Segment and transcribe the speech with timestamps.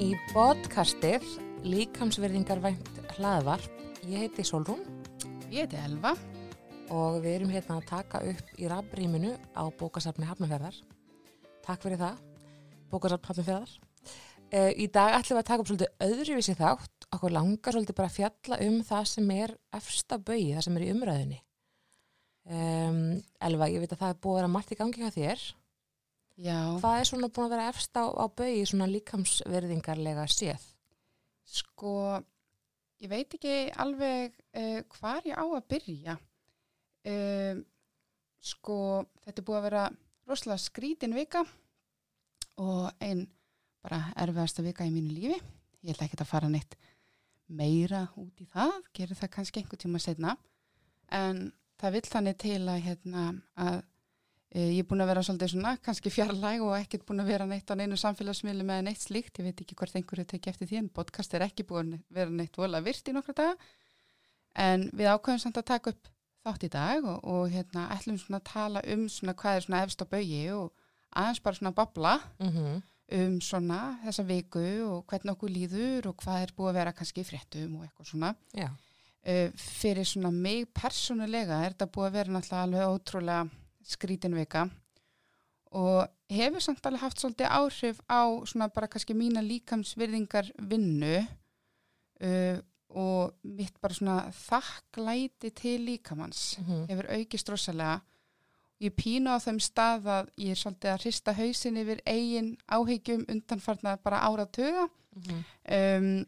[0.00, 1.26] Í podcastið
[1.60, 2.86] Líkamsverðingarvænt
[3.18, 3.66] hlaðvarp.
[4.08, 4.80] Ég heiti Solrún
[5.52, 6.14] Ég heiti Elva.
[6.88, 10.78] og við erum hérna að taka upp í rafrýminu á bókasafni Hafnarferðar.
[11.66, 12.16] Takk fyrir það,
[12.88, 13.76] bókasafn Hafnarferðar.
[14.48, 17.08] Uh, í dag ætlum við að taka upp svolítið öðruvísi þátt.
[17.12, 20.86] Okkur langar svolítið bara að fjalla um það sem er efsta bögi, það sem er
[20.86, 21.42] í umræðinni.
[22.48, 23.02] Um,
[23.36, 25.48] Elva, ég veit að það er búið að vera margt í gangi hjá þér.
[26.40, 30.62] Já, Hvað er svona búin að vera efst á, á bögi svona líkamsverðingarlega séð?
[31.50, 32.20] sko,
[33.02, 36.16] ég veit ekki alveg uh, hvar ég á að byrja.
[37.10, 37.64] Um,
[38.44, 38.76] sko,
[39.24, 39.84] þetta er búið að vera
[40.30, 41.42] rosalega skrítin vika
[42.60, 43.24] og einn
[43.80, 45.40] bara erfiðasta vika í mínu lífi.
[45.80, 46.76] Ég ætla ekki að fara neitt
[47.50, 50.36] meira út í það, gerir það kannski einhver tíma setna.
[51.10, 51.48] En
[51.80, 53.24] það vill þannig til að, hérna,
[53.58, 53.80] að
[54.50, 57.70] ég er búin að vera svolítið svona, kannski fjarlæg og ekkert búin að vera neitt
[57.70, 59.38] á neinu samfélagsmiðlu með neitt slíkt.
[59.38, 62.34] Ég veit ekki hvort einhverju tekið eftir því en podcast er ekki búin að vera
[62.34, 63.70] neitt vola virt í nokkra daga.
[64.58, 66.10] En við ákveðum samt að taka upp
[66.42, 69.82] þátt í dag og, og hérna ætlum svona að tala um svona hvað er svona
[69.86, 70.70] efst á baugi og
[71.10, 76.44] aðeins bara svona babla Mm um svona þessa viku og hvernig okkur líður og hvað
[76.44, 78.34] er búið að vera kannski fréttum og eitthvað svona.
[78.54, 78.68] Já.
[79.20, 82.92] Uh, fyrir svona mig persónulega er þetta búið að vera náttúrulega
[83.86, 84.68] skrítin vika.
[85.72, 91.20] Og hefur samt alveg haft svolítið áhrif á svona bara kannski mína líkamsvirðingar vinnu
[92.20, 92.58] uh,
[92.90, 96.86] og mitt bara svona þakklæti til líkamanns Mhm.
[96.90, 98.00] hefur aukist rosalega.
[98.80, 103.24] Ég pínu á þeim stað að ég er svolítið að hrista hausin yfir eigin áhyggjum
[103.28, 104.88] undanfarnar bara áratuga.
[105.14, 105.44] Mhm.
[105.68, 106.26] um,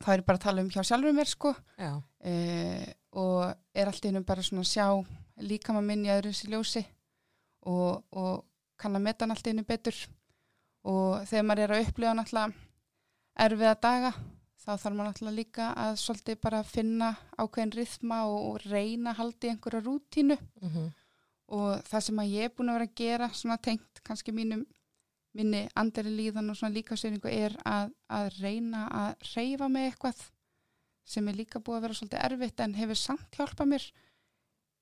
[0.00, 1.54] þá er ég bara að tala um hjá sjálfur mér sko.
[2.24, 5.06] Uh, og er allt innum bara svona að sjá
[5.44, 6.82] líkama minn í öðru sér ljósi
[7.68, 8.44] og, og
[8.80, 9.96] kann að meta hann allt innum betur.
[10.88, 12.68] Og þegar maður er að upplifa náttúrulega
[13.44, 14.12] erfiða daga
[14.60, 19.20] þá þarf maður náttúrulega líka að svolítið bara finna ákveðin rithma og, og reyna að
[19.20, 20.40] halda í einhverja rútínu.
[20.60, 20.90] Mhm.
[21.50, 24.60] og það sem að ég er búin að vera að gera svona tengt kannski mínum
[25.34, 30.20] minni andari líðan og svona líkastöðningu er að, að reyna að reyfa mig eitthvað
[31.10, 33.86] sem er líka búið að vera svolítið erfitt en hefur samt hjálpað mér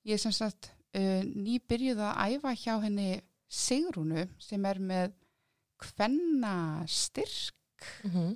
[0.05, 3.09] ég er sem sagt uh, nýbyrjuð að æfa hjá henni
[3.49, 5.13] Sigrúnu sem er með
[5.81, 7.55] kvenna styrk
[8.03, 8.33] Mhm.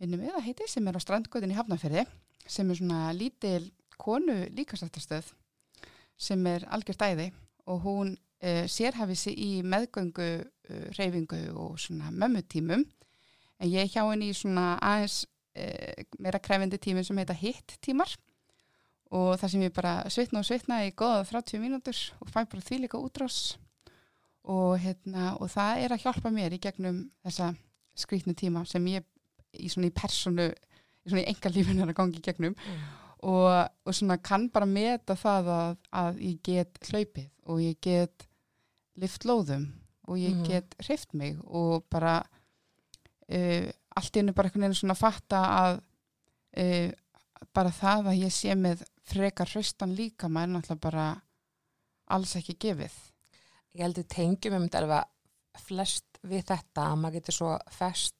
[0.00, 2.02] minnum við að heiti sem er á strandgöðin í Hafnarferði
[2.50, 3.70] sem er svona lítil
[4.00, 5.28] konu líkastættastöð
[6.18, 7.28] sem er algjört æði
[7.70, 8.10] og hún
[8.42, 12.82] uh, sérhafið sig í meðgöngu uh, reyfingu og svona mömmutímum.
[13.60, 15.22] En ég hjá henni í svona aðeins
[15.54, 18.10] uh, meira krefindi tímum sem heita hitt tímar
[19.10, 22.62] og það sem ég bara svitna og svitna í góða 30 mínútur og fæ bara
[22.62, 23.56] því líka útrás
[24.44, 27.50] og, hérna, og það er að hjálpa mér í gegnum þessa
[27.98, 29.04] skrýtnu tíma sem ég
[29.58, 33.28] í svona í personu í svona í enga lífinu er að gangi í gegnum Mm.
[33.28, 38.26] og, og svona kann bara meta það að, að ég get hlaupið og ég get
[38.96, 39.66] lift lóðum
[40.08, 40.46] og ég Mhm.
[40.48, 42.22] get hreift mig og bara
[43.30, 45.80] uh, allt í hennu bara einhvern veginn svona fatta að
[46.56, 46.90] uh,
[47.54, 51.06] bara það að ég sé með frekar hraustan líka maður náttúrulega bara
[52.10, 52.96] alls ekki gefið.
[53.76, 58.16] Ég held að tengjum um þetta alveg flest við þetta að maður getur svo fest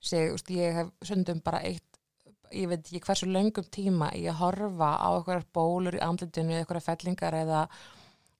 [0.00, 1.96] sig, úst, ég hef sundum bara eitt
[2.54, 6.84] ég veit ekki hversu löngum tíma í að horfa á einhverjar bólur í andlutinu, einhverjar
[6.84, 7.62] fellingar eða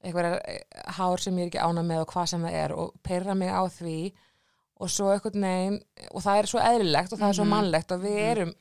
[0.05, 0.63] einhverjar eh,
[0.99, 3.51] hár sem ég er ekki ána með og hvað sem það er og perra mig
[3.51, 3.97] á því
[4.79, 5.79] og svo einhvern veginn
[6.13, 7.51] og það er svo eðlilegt og það er svo Mhm.
[7.55, 8.31] mannlegt og við Mhm.
[8.33, 8.55] erum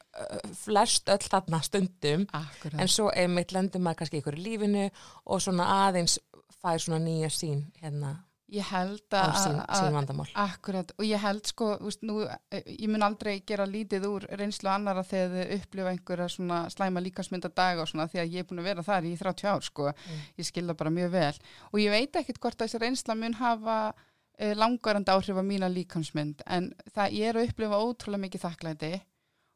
[0.54, 2.80] flest öll þarna stundum Akkurat.
[2.82, 4.90] en svo einmitt lendur maður kannski í ykkur lífinu
[5.26, 6.20] og svona aðeins
[6.64, 8.18] fær svona nýja sín hérna
[8.52, 10.32] ég held að, sín, að sín.
[10.36, 14.70] Akkurat, og ég held sko, úst, nú, eh, ég mun aldrei gera lítið úr reynslu
[14.70, 18.44] annara þegar þau upplifa einhverja svona slæma líkansmynda dag og svona því að ég er
[18.44, 20.20] búin að vera þar í 30 ár sko, Mm.
[20.38, 21.34] ég skilða bara mjög vel
[21.74, 23.94] og ég veit ekkert hvort þessi reynsla mun hafa
[24.42, 28.94] uh, langarandi áhrif á mína líkansmynd en það ég er að upplifa ótrúlega mikið þakklæti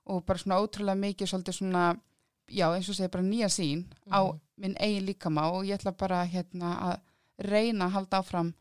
[0.09, 1.83] og bara svona ótrúlega mikið svolítið svona,
[2.49, 4.39] já eins og segir bara nýja sín á Mhm.
[4.57, 6.99] minn eigin líkama og ég ætla bara hérna að
[7.49, 8.53] reyna að halda áfram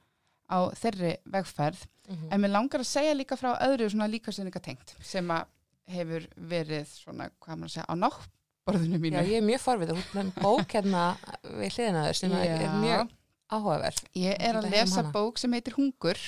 [0.50, 2.28] á þeirri vegferð Mhm.
[2.32, 5.44] En mér langar að segja líka frá öðru svona líkasynninga tengt sem að
[5.88, 9.12] hefur verið svona, hvað maður að segja, á náttborðinu mínu.
[9.12, 11.02] Já, ég er mjög forvið og hún er bók hérna
[11.44, 13.10] við hliðina þau sem er mjög
[13.48, 14.04] áhugaverð.
[14.18, 15.12] Ég er að lesa hana.
[15.14, 16.18] bók sem heitir Hungur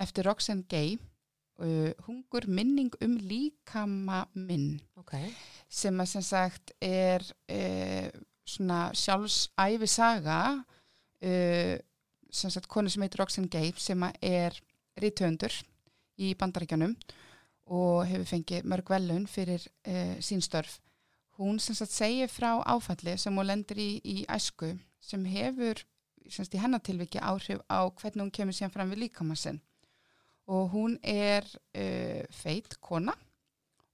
[0.00, 0.98] eftir Roxanne Gay.
[1.62, 5.12] Uh, hungur minning um líkama minn Ok,
[5.68, 8.08] sem að sem sagt er uh,
[8.48, 11.76] svona sjálfsæfi saga uh,
[12.32, 14.58] sem sagt konu sem heitir Roxanne Gay sem að er
[14.98, 15.54] rítöndur
[16.18, 16.96] í bandaríkjanum
[17.70, 20.80] og hefur fengið mörg velun fyrir uh, sín störf.
[21.38, 24.72] Hún sem sagt segir frá áfalli sem hún lendir í, í æsku
[25.04, 25.84] sem hefur
[26.28, 29.60] sem sagt, í hennatilviki áhrif á hvernig hún kemur síðan fram við líkamassinn
[30.52, 33.14] og hún er uh, feit kona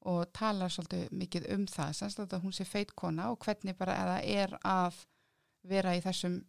[0.08, 3.96] og talar svolítið mikið um það semst að hún sé feit kona og hvernig bara
[3.98, 5.02] eða er að
[5.68, 6.40] vera í þessum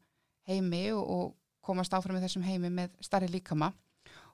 [0.47, 1.35] heimi og, og
[1.65, 3.73] komast áfram í þessum heimi með starri líkama.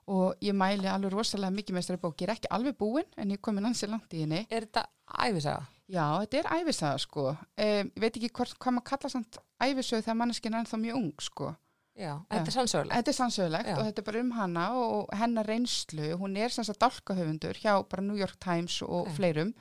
[0.06, 3.32] Og ég mæli alveg rosalega mikið með þessari bók, ég er ekki alveg búin en
[3.34, 4.44] ég komin ansi langt í henni.
[4.46, 4.86] Er þetta
[5.26, 5.66] æfisaga?
[5.86, 7.28] Já, þetta er æfisaga sko.
[7.30, 10.98] Um, ég veit ekki hvort, hvað maður kalla samt æfisög þegar manneskinn er ennþá mjög
[10.98, 11.52] ung sko.
[11.96, 12.96] Já, þetta er sannsögulegt.
[12.98, 16.66] Þetta er sannsögulegt og þetta er bara um hana og hennar reynslu, hún er sem
[16.66, 19.14] sagt dálkahöfundur hjá bara New York Times og Ok.
[19.16, 19.54] fleirum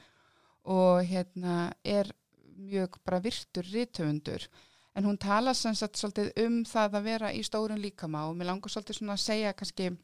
[0.65, 2.11] og hérna er
[2.57, 4.47] mjög bara virtur rithöfundur.
[4.95, 8.49] En hún tala sem sagt svolítið um það að vera í stórun líkama og mér
[8.51, 9.97] langar svolítið svona að segja kannski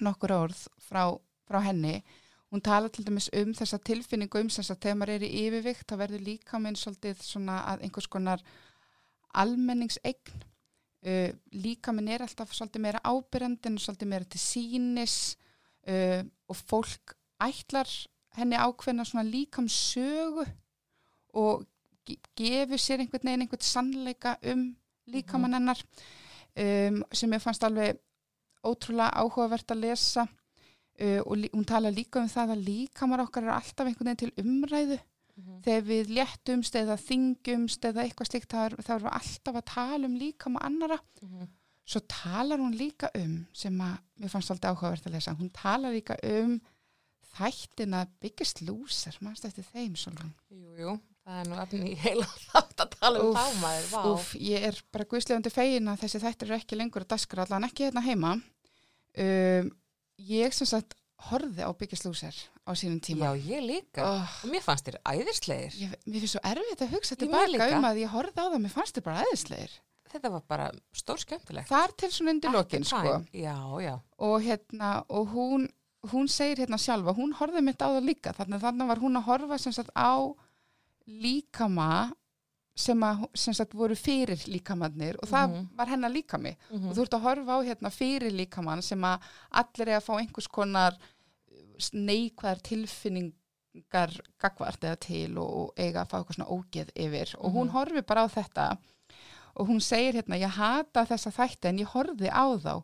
[0.00, 1.18] nokkur orð frá,
[1.48, 2.02] frá henni
[2.50, 5.86] hún tala til dæmis um þessa tilfinningu um þess að þegar maður er í yfirvikt
[5.90, 8.42] þá verður líkaminn svolítið svona að einhvers konar
[9.38, 10.46] almenningseign.
[11.00, 15.14] Uh, líkaminn er alltaf svolítið meira ábyrjandi en svolítið meira til sínis
[15.88, 16.20] uh,
[16.50, 17.88] og fólk ætlar
[18.36, 20.44] henni ákveðna svona líkamsögu
[21.40, 21.64] og
[22.04, 24.66] ge gefur sér einhvern veginn einhvern sannleika um
[25.10, 27.98] líkamann hennar um, sem ég fannst alveg
[28.66, 30.26] ótrúlega áhugavert að lesa
[31.00, 34.32] uh, og hún tala líka um það að líkamar okkar er alltaf einhvern veginn til
[34.44, 34.98] umræðu
[35.40, 35.60] Mhm.
[35.64, 40.06] þegar við léttumst eða þingjumst eða eitthvað slíkt þá er- erum við alltaf að tala
[40.06, 41.46] um líkama annara Mhm.
[41.86, 45.92] svo talar hún líka um sem að mér fannst alltaf áhugavert að lesa hún talar
[45.94, 46.60] líka um
[47.38, 52.26] þættina Biggest Loser mannst eftir þeim Solrún Jú, jú, það er nú efni í heila
[52.50, 54.12] þátt að tala um þá maður.
[54.14, 57.64] Úf, ég er bara guðslegandi fegin að þessi þættir eru ekki lengur að daskra allan
[57.70, 58.32] ekki hérna heima
[59.16, 59.70] um,
[60.28, 60.94] ég sem sagt
[61.30, 62.34] horfði á Biggest Loser
[62.64, 64.04] á sínum tíma Já, ég líka.
[64.06, 65.74] oh, Og mér fannst þér æðislegir.
[65.82, 68.74] ég, mér finnst svo erfitt að hugsa tilbaka um að ég horfði á það mér
[68.74, 69.78] fannst þið bara aðeinslegir
[70.10, 71.68] Þetta var bara stór skemmtilegt.
[71.70, 73.92] þar til svona undir lokin sko Já, já.
[74.18, 75.68] og hérna og hún,
[76.10, 79.28] hún segir hérna sjálfa hún horfði mitt á það líka þannig þannig var hún að
[79.28, 80.18] horfa sem sagt á
[81.06, 82.12] líkama
[82.76, 85.68] sem, að, sem sagt voru fyrir líkamannir og það Mhm.
[85.76, 86.56] var hennar líkami.
[86.70, 89.20] Mm og þú ert að horfa á hérna fyrir líkamann sem að
[89.50, 90.96] allir er að fá einhvers konar
[91.92, 97.34] neikvæðar tilfinningar gagvart eða til og, og eiga að fá eitthvað svona ógeð yfir.
[97.38, 97.74] Og hún Mhm.
[97.74, 98.78] horfi bara á þetta
[99.56, 102.82] og hún segir hérna ég hata þessa þætti en ég horfi á þá.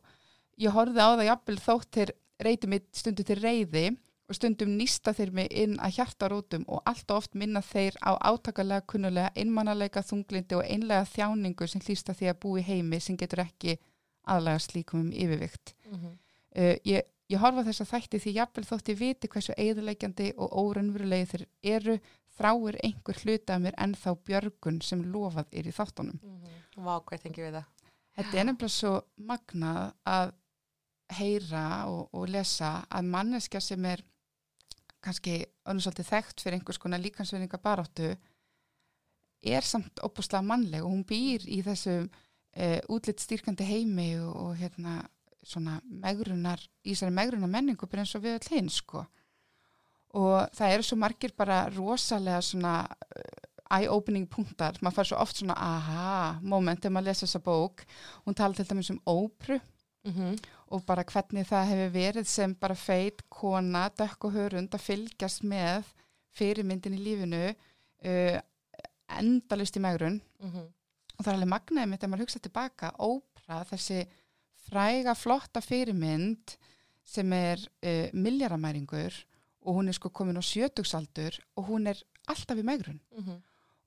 [0.59, 2.11] Ég horfi á það jafnvel þóttir
[2.41, 3.97] reyti mitt stundu til reyði
[4.27, 8.19] og stundum nýsta þeir mig inn að hjartarótum og allt of oft minna þeir á
[8.19, 13.45] átakalega kunnulega einmannalega þunglindi og einlega þjáningu sem hlýsta því að búi heimi sem getur
[13.47, 13.77] ekki
[14.27, 15.75] aðlega slíkum um yfirvikt.
[15.91, 16.19] Mhm.
[16.57, 20.55] Uh, ég, ég horfa á þessa þætti því jafnvel þótt ég viti hversu eigðuleikjandi og
[20.57, 21.47] órunverulegi þeir
[21.77, 21.99] eru
[22.37, 26.19] þráir einhver hluta mér ennþá björgun sem lofað er í þáttunum.
[26.23, 26.85] Mhm.
[26.85, 27.71] Vá, hvað tengi við það?
[28.17, 30.33] Þetta er nefnilega svo magnað að
[31.17, 34.03] heyra og, og lesa að manneskja sem er
[35.05, 38.15] kannski önnum svolítið þekkt fyrir einhvers konar líkansvinninga baráttu
[39.47, 42.09] er samt opuslega mannleg og hún býr í þessum
[42.57, 44.99] e, útlitt styrkandi heimi og, og hérna
[45.47, 49.05] svona megrunar, í þessari megrunar menningu bara eins og við öll hinn sko.
[50.17, 52.75] Og það eru svo margir bara rosalega svona
[53.15, 56.11] eh, eye-opening punktar, maður fær svo oft svona aha,
[56.43, 57.85] moment þegar maður lesa þessa bók.
[58.25, 59.61] Hún tala til dæmis um ópru
[60.07, 60.37] Mm
[60.69, 65.45] og bara hvernig það hefur verið sem bara feit kona, dökk og hörund að fylgjast
[65.47, 65.85] með
[66.35, 68.41] fyrirmyndin í lífinu uh,
[69.19, 70.65] endalust í megrun Mhm.
[71.19, 74.01] og það er alveg magnaðið mitt að maður hugsa tilbaka ópra, þessi
[74.67, 76.57] fræga flotta fyrirmynd
[77.05, 79.15] sem er uh, milljaramæringur
[79.63, 83.39] og hún er sko komin á sjötugsaldur og hún er alltaf í megrun Mhm.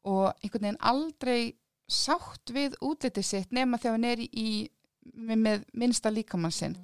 [0.05, 1.55] og einhvern veginn aldrei
[1.89, 4.69] sátt við útlitið sitt nema þegar hann er í,
[5.13, 6.75] með, minnsta líkamann sinn.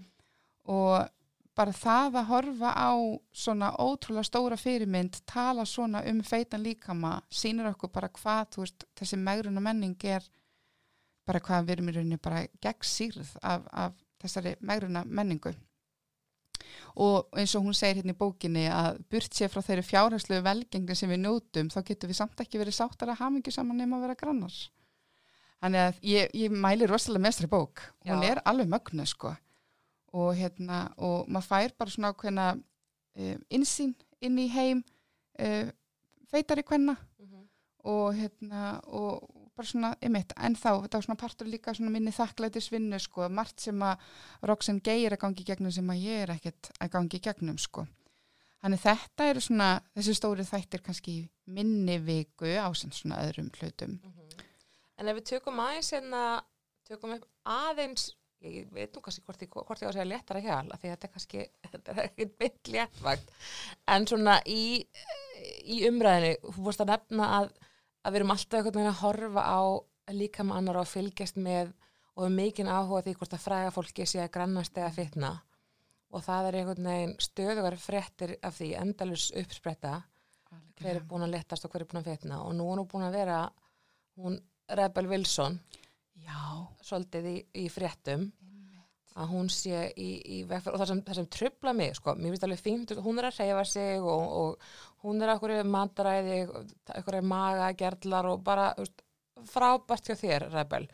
[0.72, 1.06] Og
[1.56, 2.92] bara það að horfa á
[3.32, 9.20] svona ótrúlega stóra fyrirmynd tala svona um feitan líkama sýnir okkur bara hvað veist, þessi
[9.20, 10.26] megruna menning er
[11.26, 15.56] bara hvað við erum í rauninni bara gegn sýrð af, af þessari megruna menningu.
[17.00, 20.96] Og eins og hún segir hérna í bókinni að burt sér frá þeirri fjárhærslu velgengni
[20.96, 24.08] sem við nótum þá getur við samt ekki verið sáttar að hamingi saman nema að
[24.08, 24.56] vera grannar
[25.66, 28.30] þannig að ég, ég mæli rosalega með þessari bók hún Já.
[28.36, 29.34] er alveg mögnu sko
[30.16, 34.84] og hérna og maður fær bara svona ákveðna um, insýn inn í heim
[35.42, 35.72] um,
[36.32, 37.42] feitari kvenna Mhm.
[37.84, 42.12] og hérna og bara svona, einmitt, en þá, þetta var svona partur líka svona minni
[42.12, 44.02] þakklætis vinnu, sko, margt sem að
[44.44, 47.24] Roxanne Gay er að gangi í gegnum sem að ég er ekkert að gangi í
[47.24, 47.86] gegnum, sko.
[48.60, 53.96] Þannig þetta eru svona, þessi stóri þættir kannski í minni viku á svona öðrum hlutum.
[55.00, 56.22] En ef við tökum aðeins hérna,
[56.88, 58.10] tökum upp aðeins,
[58.46, 61.14] ég veit nú kannski hvort ég, á að segja léttara hjál, af því þetta er
[61.16, 63.34] kannski, þetta er ekkert mynd léttvægt,
[63.96, 64.66] en svona í,
[65.66, 67.50] í umræðinu, þú vorst að nefna að,
[68.06, 69.62] að við erum alltaf einhvern veginn að horfa á
[70.14, 71.74] líka með annar og fylgjast með
[72.16, 75.32] og við mikinn áhuga því hvort að fræga fólki sé að grannast eða fitna.
[76.16, 79.98] Og það er einhvern veginn stöðugar fréttir af því endalus uppspretta
[80.80, 82.42] hver er búin að letast og hver er búin að fitna.
[82.46, 83.40] Og nú er nú búin að vera
[84.22, 84.38] hún
[84.80, 85.60] Rebel Wilson
[86.26, 86.42] Já,
[86.86, 88.30] svolítið í, í fréttum
[89.16, 92.34] að hún sé í, í vegferð og það sem, það sem trubla mig, sko, mér
[92.34, 96.40] finnst alveg fínt hún er að reyfa sig og, og hún er að okkur mataræði
[97.00, 99.06] okkur magagerlar og bara veist,
[99.52, 100.88] frábært hjá þér, Rebel.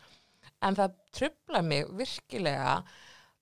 [0.62, 2.76] En það trubla mig virkilega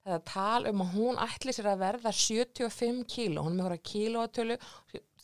[0.06, 3.90] það tal um að hún ætli sér að verða 75 kíló, hún er með eitthvað
[3.92, 4.58] kílóatölu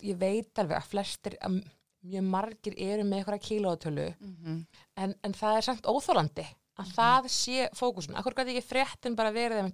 [0.05, 1.63] ég veit alveg að flestir að
[2.11, 4.63] mjög margir eru með eitthvað kílóatölu mm
[4.97, 6.47] en, en það er samt óþólandi
[6.77, 8.17] að það sé fókusun.
[8.19, 9.73] Akkur gæti ekki fréttin bara verið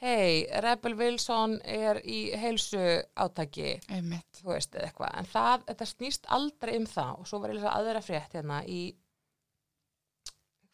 [0.00, 3.80] hei, Rebel Wilson er í heilsu átaki,
[4.38, 5.16] þú veist, eða eitthvað.
[5.18, 7.18] En það, þetta snýst aldrei um það.
[7.18, 8.80] Og svo var ég að aðra frétt hérna í,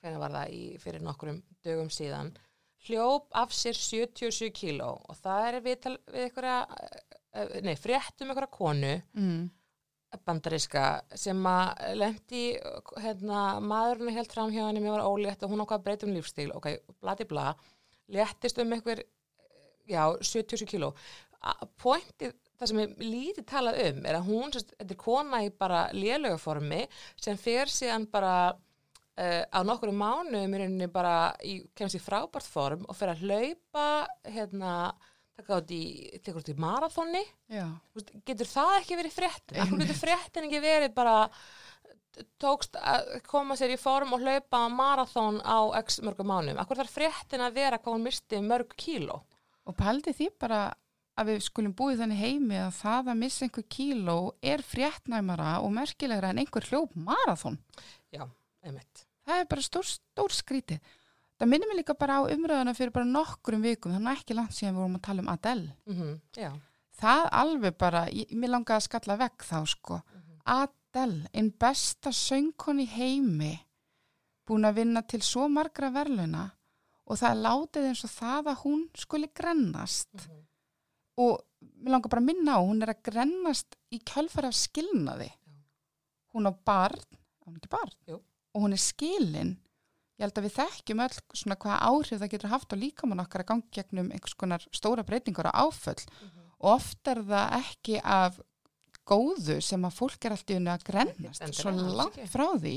[0.01, 2.33] hvernig var það, í, fyrir nokkurum dögum síðan,
[2.87, 4.93] hljóp af sér 77 kíló.
[5.09, 6.59] Og það er við, við einhverja,
[7.33, 9.51] eh, nei, frétt um einhverja konu Mm.
[10.27, 10.85] Bandaríska
[11.19, 12.45] sem að lendi
[13.03, 16.09] hérna, maðurinn er helt fram hjá henni mér var ólétt og hún ákvað að breyta
[16.09, 16.49] um lífstíl.
[16.57, 16.71] Ok,
[17.03, 17.53] bladi bla,
[18.13, 19.05] léttist um einhver,
[19.89, 20.93] já, 70 kíló.
[21.83, 25.51] Pointið það sem er lítið talað um er að hún sérst, þetta er kona í
[25.61, 26.85] bara lélögu formi
[27.21, 32.49] sem fer síðan bara uh, á nokkru mánuðum í rauninni bara í, kemst í frábært
[32.49, 33.87] form og fer að hlaupa
[34.25, 34.73] hérna,
[35.37, 35.83] taka át í,
[36.17, 36.21] í
[37.95, 39.63] veist, getur það ekki verið fréttin?
[39.63, 41.17] Akkur getur fréttin ekki verið bara
[42.41, 46.61] tókst að koma sér í form og hlaupa marathón á x mörgum mánum?
[46.61, 49.21] Akkur þarf fréttin að vera hvað hún misti mörg kíló?
[49.67, 50.61] og paldi því bara
[51.17, 55.73] að við skulum búið þannig heimi að það að missa einhver kíló er fréttnæmara og
[55.75, 57.57] merkilegra en einhver hljóp marathon.
[58.13, 58.27] Já,
[58.63, 59.07] einmitt.
[59.27, 60.93] Það er bara stór, stór skrítið.
[61.37, 64.55] Það minnir mig líka bara á umröðuna fyrir bara nokkrum vikum, þannig að ekki langt
[64.57, 65.75] síðan við vorum að tala um Adele.
[65.87, 66.51] Mm Já,
[66.97, 69.99] Það alveg bara, ég, mér langaði að skalla vekk þá sko.
[70.47, 73.51] Adele, einn besta söngkon í heimi,
[74.49, 76.47] búin að vinna til svo margra verðluna
[77.07, 80.25] og það látið eins og það að hún skuli grennast
[81.21, 85.29] og mér langar bara að minna á, hún er að grennast í kjölfara af skilnaði.
[86.33, 87.05] Hún á barn,
[87.41, 88.19] á hún ekki barn, Jú.
[88.55, 89.57] og hún er skilin.
[90.17, 93.43] Ég held að við þekkjum öll svona hvaða áhrif það getur haft á líkamann okkar
[93.45, 96.05] að gangi gegnum einhvers konar stóra breytingur á áföll.
[96.57, 98.39] Og oft er það ekki af
[99.07, 102.31] góðu sem að fólk er alltaf unni að grennast Ekkert svo langt ekki.
[102.33, 102.77] frá því.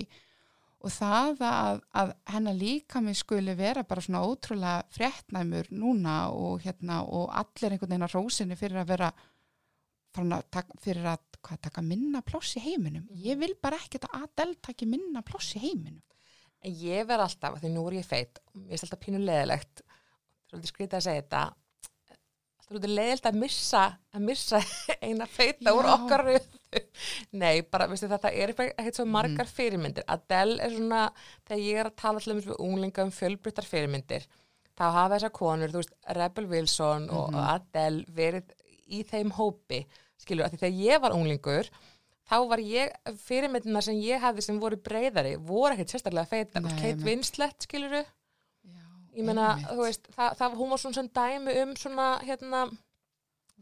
[0.79, 6.59] Og það að, að hennar líka mig skuli vera bara svona ótrúlega fréttnæmur núna og
[6.63, 9.09] hérna og allir einhvern veginn að rósinni fyrir að vera
[10.19, 13.07] að taka, fyrir að hvað, taka minna pláss í heiminum.
[13.07, 13.23] Mhm.
[13.23, 16.01] ég vil bara ekkert að Adele taki minna pláss í heiminum
[16.59, 19.21] En ég verð alltaf, af því nú er ég feitt, og mér er alltaf pínu
[19.23, 19.83] leðilegt,
[20.49, 21.43] svolítið skrítið að segja þetta,
[22.59, 24.59] alltaf svolítið leðilegt að missa, að missa
[25.07, 25.93] eina feita úr Já.
[25.95, 26.83] okkar röðu.
[27.39, 30.05] Nei, bara, veistu þetta er ekkert svo margar fyrirmyndir.
[30.11, 31.05] Adele er svona,
[31.47, 34.27] þegar ég er að tala allir við unglinga um fjölbryttar fyrirmyndir,
[34.75, 38.51] þá hafa þessar konur, þú veist, Rebel Wilson og, og Adele verið
[38.89, 39.85] í þeim hópi,
[40.19, 41.71] skilur, að því þegar ég var unglingur,
[42.29, 42.91] þá var ég,
[43.25, 46.99] fyrirmyndirna sem ég hafði sem voru breyðari, voru ekkert sérstaklega feitar, Kate.
[47.05, 48.03] Winslet, skiluru,
[48.69, 48.83] Já,
[49.17, 52.65] ég meina, þú veist, það, það, hún var svona dæmi um svona, hérna,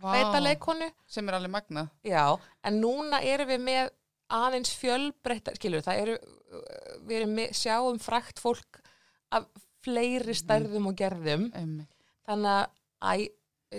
[0.04, 1.94] feita leikonu, sem er alveg magnað.
[2.06, 2.26] Já,
[2.68, 3.94] en núna erum við með
[4.38, 6.18] aðeins fjölbreyttar, skilur, það eru,
[7.08, 8.82] við erum með, sjáum frækt fólk
[9.36, 9.48] af
[9.86, 11.92] fleiri stærðum og gerðum, Einmitt.
[12.28, 13.28] þannig að,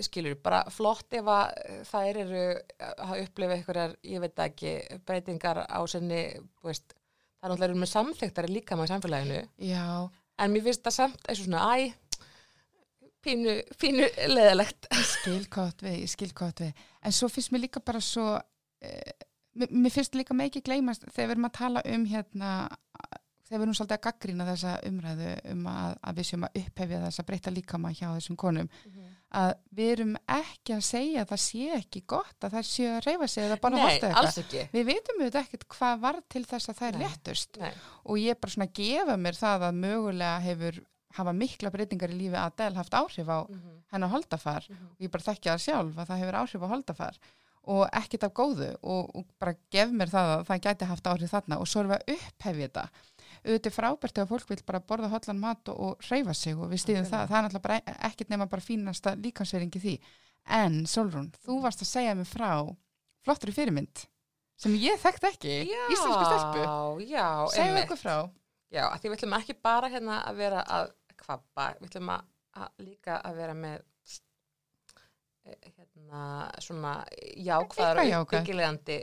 [0.05, 2.43] skilur, bara flott ef að uh, þær eru
[2.79, 4.73] að upplifa einhverjar, ég veit ekki,
[5.07, 6.23] breytingar á sinni,
[6.59, 6.93] þú veist,
[7.39, 9.87] það er náttúrulega með samþyktari líka með samfélaginu, Já,
[10.39, 14.87] en mér finnst það samt eins og svona, æ, pínu, pínu leðalegt.
[15.15, 16.85] skilkott við, ég skilkott við.
[17.03, 18.37] En svo finnst mér líka bara svo
[18.83, 19.25] eh,
[19.67, 22.51] mér, finnst líka með ekki gleymast þegar við erum að tala um hérna
[23.49, 27.01] þegar við erum svolítið að gaggrýna þessa umræðu um að, að við séum að upphefja
[27.05, 28.69] þessa breyta líkama hjá þessum konum
[29.31, 33.03] að við erum ekki að segja að það sé ekki gott að það séu að
[33.05, 34.29] reyfa sig eða bara holta eitthvað.
[34.73, 37.57] Við veitum auðvitað ekkert hvað var til þess að það er léttust.
[38.05, 40.79] og ég bara svona gefa mér það að mögulega hefur
[41.19, 44.65] hafa mikla breytingar í lífi að Adele haft áhrif á Mhm, hennar holdafar.
[44.69, 44.87] Mhm.
[44.93, 47.17] og ég bara þekkja það sjálf að það hefur áhrif á holdafar.
[47.69, 48.77] Og ekkert af góðu.
[48.81, 51.59] Og, og bara gef mér það að það gæti haft áhrif þarna.
[51.59, 52.89] Og svo erum við að upphefja þetta
[53.45, 56.83] auðvitað frábært ef fólk vil bara borða hollan mat og, og hreyfa sig og við
[56.83, 57.11] stýðum Algjörlega.
[57.15, 59.95] það, það er náttúrulega e- ekkert nema bara fínasta líkansveringi því.
[60.59, 62.51] En Solrún, þú varst að segja mig frá
[63.25, 64.05] flottri fyrirmynd
[64.59, 65.53] sem ég þekkt ekki,
[65.93, 66.63] íslensku stelpu.
[66.63, 68.15] Já, já, segja okkur frá.
[68.69, 72.25] Já, því við ætlum ekki bara hérna að vera að kvabba, við ætlum að,
[72.59, 73.85] að líka að vera með
[75.75, 76.21] hérna
[76.63, 76.93] svona
[77.45, 78.97] jákvæðar uppbyggilegandi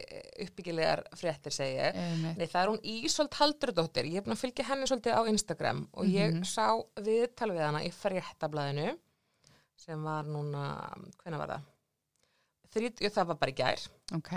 [0.47, 1.95] uppbyggilegar fréttir segi ég.
[2.03, 2.37] Einmitt.
[2.41, 5.85] Nei, það er hún Ísolt Haldurdóttir, ég er búin að fylgja henni svolítið á Instagram
[5.93, 6.45] og ég Mhm.
[6.45, 8.99] sá viðtal við hana í fréttablaðinu
[9.77, 10.65] sem var núna,
[11.23, 11.63] hvenær var það?
[12.77, 13.89] Þrít, jú, það var bara í gær.
[14.15, 14.33] ok,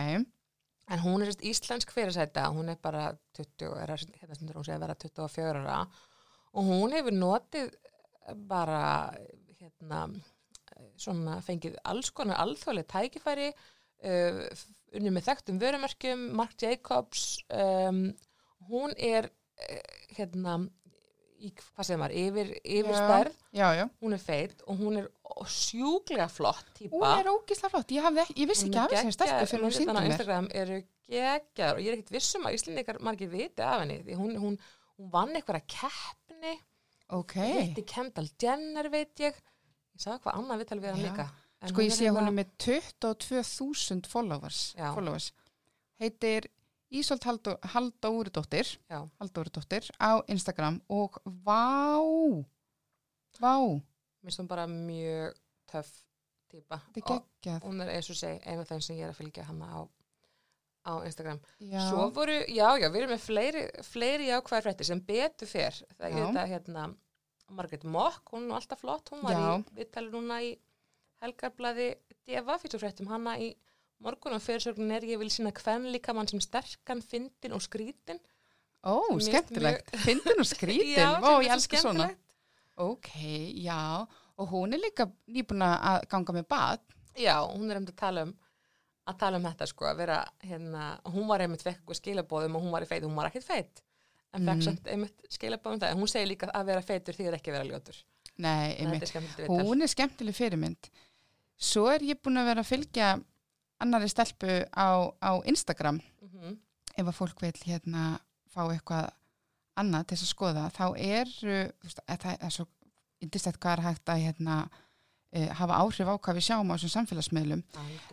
[0.91, 3.89] En hún er íslensk fyrirsæta, hún er bara 20, er,
[4.19, 5.87] hérna stundur hún segja að vera 24 ára
[6.53, 7.75] og hún hefur notið
[8.47, 9.13] bara
[9.59, 10.07] hérna
[10.99, 14.41] svona fengið alls konar alþjóðlega tækifæri uh,
[14.97, 18.03] unni með þekktum vörumerkjum, Marc Jacobs um,
[18.69, 19.79] hún er uh,
[20.17, 20.59] hérna
[21.39, 22.99] í, hvað segir maður, yfir, yfir Já.
[22.99, 23.83] stærð, já, já.
[24.03, 25.05] Hún er feit og hún er
[25.47, 26.97] sjúklega flott típa.
[26.97, 29.63] Hún er ógislega flott, ég, ekki- ég vissi ekki er af þessari stelpu geggjaðar, fyrir
[29.63, 30.09] hún á síndi mér.
[30.11, 30.79] Instagram eru
[31.09, 34.57] geggjar og ég er ekkert vissum að Íslendingar margir viti af henni því hún, hún,
[34.97, 36.57] hún vann eitthvað keppni.
[37.15, 39.39] Ok, hitti Kendall Jenner veit ég
[39.99, 41.27] ég sagði hvað annað viðtal við hann líka.
[41.59, 44.61] En sko ég sé hérna- hún er með 22.000 followers,
[44.95, 45.31] followers.
[45.99, 46.47] Heitir
[46.89, 47.25] Ísolt
[48.89, 49.03] Já.
[49.19, 51.99] Halldóruðdóttir á Instagram og vá
[53.37, 53.53] vá,
[54.23, 55.35] mér hún bara mjög
[55.69, 55.91] töff
[56.49, 56.79] er
[57.61, 59.61] og hún er eins og segi einu af þeim sem ég er að fylgja hann
[59.61, 59.85] á,
[60.89, 61.39] á Instagram.
[61.61, 65.47] Já, Svo voru, já, já, við erum með fleiri, fleiri jákvæðar fréttir sem betur.
[65.51, 66.23] Það er Já.
[66.23, 66.87] þetta, hérna,
[67.55, 69.47] Margrét Mokk, hún nú alltaf flott, hún var Já.
[69.59, 70.51] í viðtali núna í
[71.23, 71.89] helgarblaði
[72.29, 73.49] Deva, fyrir fréttum hana í
[74.03, 78.19] morgun og fyrirsögnin er ég vil sína hvern líka mann sem sterkan, fyndin og skrítin.
[78.85, 79.89] ó, mér skemmtilegt.
[80.05, 82.09] fyndin og skrítin, Já, ó, ég elska svona.
[82.77, 83.09] ok,
[83.65, 84.07] já,
[84.37, 86.79] og hún er líka nýbúin að ganga með bad
[87.19, 88.35] Já, hún er um að tala um
[89.09, 92.61] að tala um þetta sko, að vera hérna, hún var einmitt fekk eitthvað skilabóðum og
[92.63, 93.81] hún var í feit, hún var ekkert feit
[94.33, 94.61] en fekk Mhm.
[94.67, 97.69] samt einmitt skilabóðum það, en hún segir líka að vera feitur því ekki að vera
[97.69, 97.95] ljótur.
[98.37, 100.89] nei, einmitt er hún er skemmtileg fyrirmynd
[101.57, 103.23] svo er ég búin að vera að fylgja
[103.81, 104.87] annari stelpu á,
[105.21, 106.57] á Instagram Mhm.
[106.97, 108.19] ef að fólk vil hérna
[108.53, 109.09] fá eitthvað
[109.77, 111.25] annað til að skoða þá er,
[111.83, 112.67] veist, að það er svo
[113.21, 114.69] yndislegt hvað er hægt að hérna
[115.31, 117.63] uh, hafa áhrif á hvað við sjáum á þessum samfélagsmiðlum.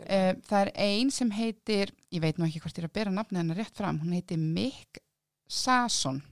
[0.01, 3.11] Uh, það er ein sem heitir, ég veit nú ekki hvort ég er að bera
[3.11, 4.99] nafnið hennar rétt fram, hún heitir Mick
[5.49, 6.23] Sasson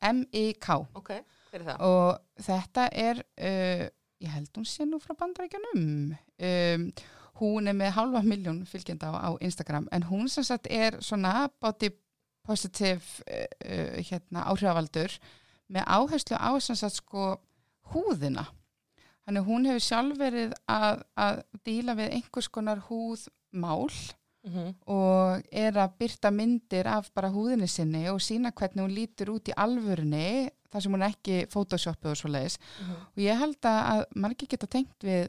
[0.00, 1.10] M-I-K Ok,
[1.50, 1.80] hver er það?
[1.80, 3.86] og þetta er uh,
[4.20, 6.86] ég held hún sé nú frá bandarækjanum um,
[7.40, 11.48] hún er með halva miljón fylgjenda á, á Instagram en hún sem sagt er svona
[11.60, 11.90] body
[12.46, 15.18] positive uh, uh, hérna, áhrifavaldur
[15.70, 17.36] með áherslu á sem sagt sko
[17.92, 18.46] húðina.
[19.30, 23.86] Hún hefur sjálf verið að, að díla við einhvers konar húðmál
[24.40, 24.74] Mm -hmm.
[24.86, 29.48] og er að byrta myndir af bara húðinni sinni og sína hvernig hún lítur út
[29.48, 32.56] í alvörunni þar sem hún ekki photoshopu og svo leiðis
[32.88, 35.28] og ég held að margir geta tengt við,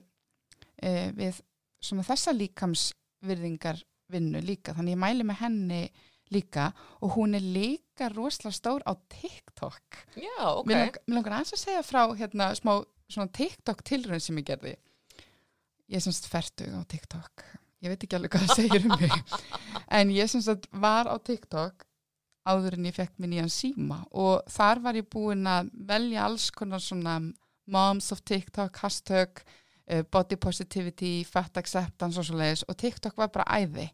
[0.82, 1.42] e, við
[1.82, 5.92] svona þessa líkamsvirðingar vinnu líka, þannig ég mæli með henni
[6.32, 6.72] líka
[7.02, 10.66] og hún er líka rosalega stór á TikTok Já, ok.
[10.68, 14.48] Mér langar, mér langar aðeins að segja frá hérna smá svona TikTok tilraun sem ég
[14.48, 14.76] gerði.
[15.92, 17.44] Ég er semst fertug á TikTok.
[17.82, 19.14] Ég veit ekki alveg hvað það segir um mig.
[19.90, 21.88] En ég semst var á TikTok
[22.46, 26.50] áður en ég fekk mér nýjan síma og þar var ég búin að velja alls
[26.54, 27.20] konar svona
[27.72, 29.42] moms of TikTok, hashtag,
[29.92, 33.90] uh, body positivity, fat acceptance og svo leiðis og TikTok var bara æði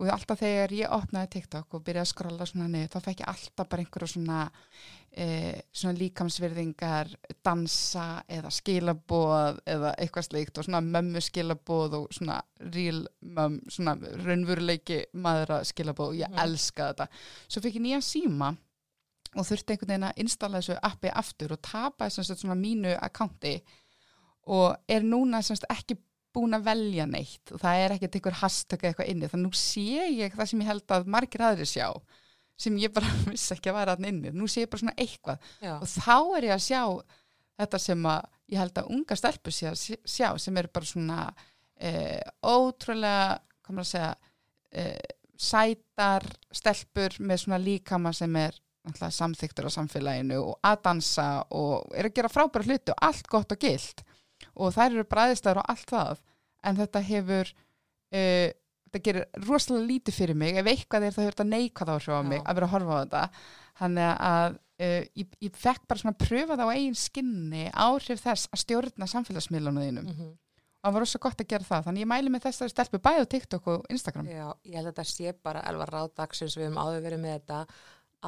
[0.00, 3.32] og alltaf þegar ég opnaði TikTok og byrjaði að skrolla svona niður þá fekk ég
[3.34, 4.38] alltaf bara einhverju svona
[5.12, 5.26] e,
[5.76, 7.10] svona líkamsvirðingar
[7.44, 12.40] dansa eða skilaboð eða eitthvað slikt og svona mömmu skilaboð og svona
[12.72, 16.42] real mömm, svona raunveruleiki maðura skilaboð og ég Mhm.
[16.46, 17.08] elska þetta
[17.48, 18.56] svo fekk ég nýja síma
[19.36, 22.96] og þurfti einhvern veginn að installa þessu appi aftur og tapa þess að svona mínu
[22.98, 23.60] accounti
[24.46, 25.98] og er núna semst ekki
[26.34, 30.08] búin að velja neitt og það er ekkert einhver hashtag eitthvað inni þannig nú sé
[30.14, 31.88] ég það sem ég held að margir aðri sjá
[32.60, 34.32] sem ég bara vissi ekki að vera hann inni.
[34.36, 35.50] Nú sé ég bara svona eitthvað.
[35.64, 35.74] Já.
[35.78, 36.82] og þá er ég að sjá
[37.60, 41.20] þetta sem að ég held að unga stelpur sé að sjá sem eru bara svona
[41.30, 44.12] uh, ótrúlega, komur að segja
[44.82, 48.58] uh, sætar stelpur með svona líkama sem er
[48.90, 53.52] samþyktur á samfélaginu og að dansa og er að gera frábæra hluti og allt gott
[53.54, 54.02] og gilt
[54.56, 56.20] og þær eru bræðistar og allt það
[56.64, 58.48] en þetta hefur uh,
[58.90, 62.40] þetta gerir rosalega lítið fyrir mig ef eitthvað er það hefur þetta neikvæð á mig
[62.40, 62.44] Já.
[62.50, 63.22] að vera að horfa á þetta
[63.80, 68.20] þannig að uh, ég, ég fekk bara svona að pröfa það á eigin skinni áhrif
[68.26, 70.30] þess að stjórna samfélagsmiðlunum þínum Mhm.
[70.80, 73.20] og það var rosa gott að gera það þannig ég mæli með þessari stelpu bæði
[73.24, 76.78] á TikTok og Instagram Já, ég held að þetta sé bara elvar ráðdagsins við höfum
[76.80, 77.58] áður verið með þetta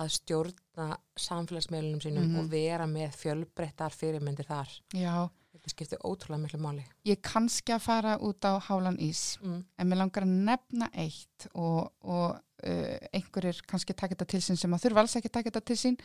[0.02, 0.86] að stjórna
[1.20, 2.38] samfélagsmeilunum sínum Mhm.
[2.40, 4.68] og vera með fjölbreyttar fyrirmyndir þar.
[4.94, 5.28] Já,
[5.62, 6.82] Þetta skiptir ótrúlega miklu máli.
[7.06, 9.64] ég kannski að fara út á Hálan Ís Mm.
[9.78, 12.34] en mér langar að nefna eitt og, og
[12.66, 15.76] uh, einhverjir kannski taka þetta til sín sem að þurfa alls ekki taka þetta til
[15.76, 15.98] sín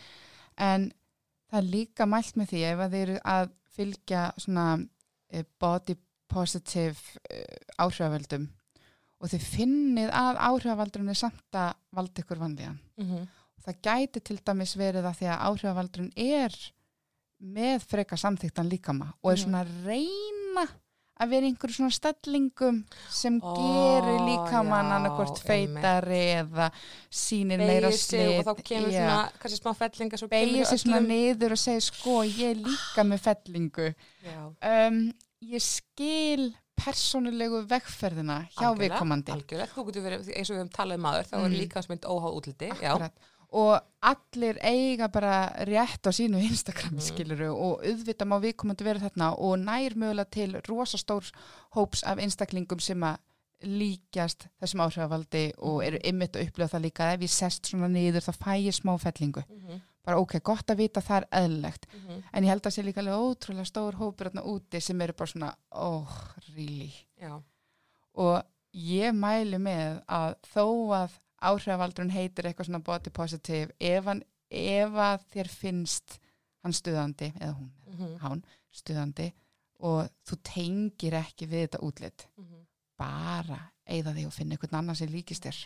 [0.57, 0.91] en
[1.49, 5.97] það er líka mælt með því ef að þeir eru að fylgja svona uh, body
[6.29, 8.47] positive uh, áhrifavöldum
[9.17, 12.79] og þið finnið að áhrifavaldurinn er samt að valda ykkur vanlíðan.
[13.01, 13.25] Mm
[13.67, 16.53] Það gæti til dæmis verið að því að áhrifavaldurinn er
[17.43, 19.43] með freka samþyktan líkama og er Mhm.
[19.43, 20.67] svona að reyna
[21.19, 24.95] að vera í einhverju svona stellingum sem Ó, gerir líkamann já,
[25.41, 25.45] einmitt.
[25.73, 26.71] feitari eða
[27.09, 28.99] sínir meira sig og þá kemur Já.
[29.01, 33.19] svona, kannski smá fellinga beigir sig svona niður og segir sko ég er líka með
[33.19, 41.05] fellingu Já, um, ég skil persónulegu vegferðina hjá viðkomandi eins og við höfum talað um
[41.09, 41.57] aður, þá er Mm.
[41.57, 42.69] líka mynd óháð útliti.
[42.81, 43.13] Já, Akkurat.
[43.49, 46.99] Og allir eiga bara rétt á sínu Instagram Mhm.
[47.01, 51.31] skiluru og auðvitað má viðkomandi vera þarna og nær mögulega til rosastór
[51.75, 53.17] hóps af einstaklingum sem að
[53.63, 58.21] líkjast þessum áhrifavaldi og eru ymmit að upplifa það líka ef ég sest svona niður
[58.27, 59.43] þá fæ ég smá fellingu.
[59.49, 61.85] Mhm, bara ok, gott að vita það er eðlilegt.
[61.93, 65.13] Mhm, en ég held að sé líka alveg ótrúlega stór hópur þarna úti sem eru
[65.13, 66.07] bara svona oh,
[66.55, 66.91] really?
[67.19, 67.41] Já,
[68.15, 68.43] og
[68.75, 74.95] ég mæli með að þó að áhrifavaldurinn heitir eitthvað svona body positive ef, hann, ef
[75.07, 76.17] að þér finnst
[76.63, 79.31] hann stuðandi eða hún, mhm, hann stuðandi
[79.87, 82.63] og þú tengir ekki við þetta útlit mhm.
[82.97, 85.65] bara eigða þig og finna einhvern annan sem líkist þér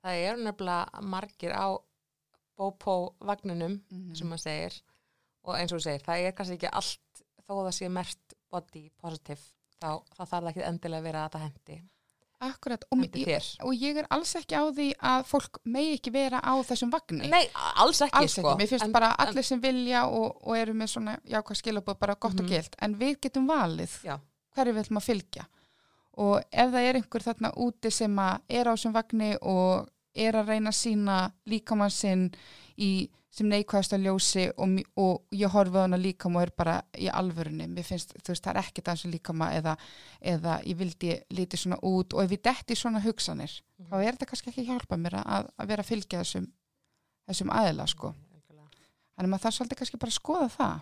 [0.00, 1.76] Það eru nefnilega margir á
[2.56, 4.14] bópó vagninum Mhm.
[4.14, 4.82] sem maður segir
[5.44, 8.34] og eins og þú segir, það er kannski ekki allt þó að það sé mert
[8.50, 9.40] body positive
[9.80, 11.76] þá, þá þarf það ekki endilega að vera að það hendi,
[12.40, 16.38] Akkurat, og, ég, og ég er alls ekki á því að fólk megi ekki vera
[16.40, 17.28] á þessum vagni.
[17.28, 17.42] Nei,
[17.76, 18.46] alls ekki alls sko.
[18.54, 21.60] Ekki, mér finnst en, bara en, allir sem vilja og, og eru með svona jákvæð
[21.60, 22.44] skilabóð bara gott Mhm.
[22.44, 22.76] og gilt.
[22.80, 24.16] En við getum valið Já.
[24.56, 25.44] hverju við ætlum að fylgja.
[26.16, 30.48] Og ef það er einhver þarna úti sem er á þessum vagni og er að
[30.54, 32.30] reyna að sína líkamann sinn
[32.78, 36.72] í sem neikvæðast að ljósi og, og ég horfi á hana líkama og er bara
[36.98, 39.76] í alvörunni, mér finnst, þú veist, það er ekki dansu líkama eða,
[40.20, 43.86] eða ég vildi lítið svona út og ef ég detti svona hugsanir, Mhm.
[43.88, 46.50] þá er þetta kannski ekki að hjálpa mér að, að vera að fylgja þessum
[47.30, 48.14] þessum aðila, sko.
[49.20, 50.80] Þannig að það er svolítið kannski bara að skoða það.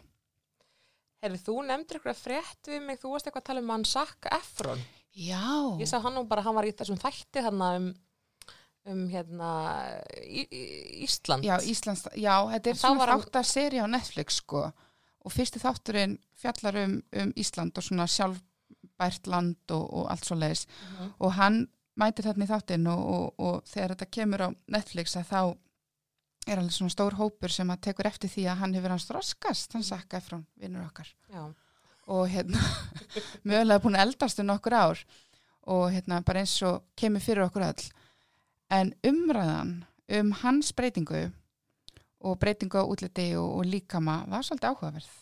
[1.23, 4.29] Herri, þú nefndir eitthvað frétt við mig, þú varst eitthvað að tala um hann Zac
[4.33, 4.83] Efron.
[5.19, 5.43] Já,
[5.83, 7.89] Ég sá hann nú bara, hann var í þessum þætti þarna um,
[8.89, 9.49] um hérna
[10.25, 10.63] í, í,
[11.05, 11.45] Ísland.
[11.45, 14.63] já, Íslands, já, þetta er svona þáttaseri á Netflix, sko
[15.25, 20.37] og fyrsti þátturinn fjallar um, um Ísland og svona sjálfbært land og, og allt svo
[20.39, 21.13] leiðis Mhm.
[21.21, 21.59] og hann
[21.99, 25.41] mætir þarna í þáttinn og, og, og þegar þetta kemur á Netflix að þá
[26.49, 29.73] er alveg svona stór hópur sem að tekur eftir því að hann hefur hans þroskast,
[29.75, 31.43] hann sakka frá vinnur okkar Já.
[32.09, 32.63] og hérna
[33.49, 35.03] mögulega búin eldast um nokkur ár
[35.69, 37.91] og hérna bara eins og kemur fyrir okkur öll
[38.71, 39.85] en umræðan
[40.19, 41.29] um hans breytingu
[42.21, 45.15] og breytingu á útliti og, og líkama var svolítið áhugaverð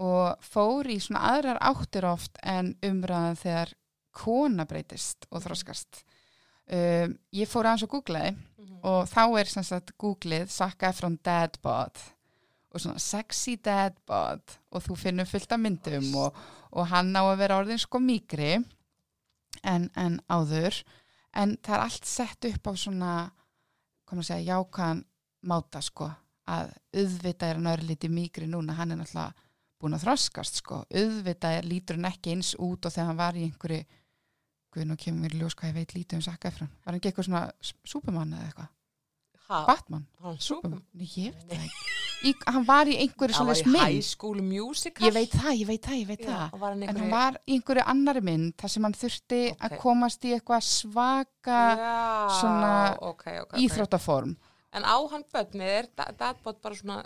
[0.00, 3.74] og fór í svona aðrar áttir oft en umræðan þegar
[4.16, 6.04] kona breytist og þroskast.
[6.70, 8.78] Um, ég fór aðeins og googlaði Mhm.
[8.82, 11.98] og þá er sem sagt googlið Saka Efron dad bod
[12.72, 16.34] og svona sexy dad bod og þú finnur fullt af myndum og,
[16.70, 18.64] og hann á að vera orðin sko mýgri
[19.64, 20.82] en, en áður
[21.36, 23.12] en það er allt sett upp á svona
[24.08, 25.04] koma að segja jákvæðan
[25.50, 26.10] máta sko
[26.50, 29.48] að auðvitað er hann örlítið mýgri núna hann er náttúrulega
[29.80, 33.38] búin að þroskast sko auðvitað er, lítur hann ekki eins út og þegar hann var
[33.38, 33.84] í einhverju
[34.70, 36.68] Guð, nú kemur mér ljós hvað ég veit lítið um Zac Efron.
[36.70, 37.40] Var hann ekki eitthvað svona
[37.90, 38.68] Superman eða eitthvað?
[39.50, 40.04] Ha, Batman?
[40.22, 40.36] hann.
[40.94, 41.96] Nei, ég veit það ekki.
[42.20, 44.04] Í, hann var í einhverju Hann svona var í High mynd.
[44.06, 45.06] School Musical.
[45.08, 46.58] Ég veit það, ég veit það, ég veit Já, það.
[46.60, 47.00] hann En einhverju...
[47.00, 49.62] hann var í einhverju annari mynd þar sem hann þurfti Ok.
[49.68, 51.94] að komast í eitthvað svaka Já,
[52.40, 53.54] svona ok, ok, ok.
[53.64, 54.34] íþróttaform.
[54.76, 56.98] En á hann börni, er da- dadbot bara svona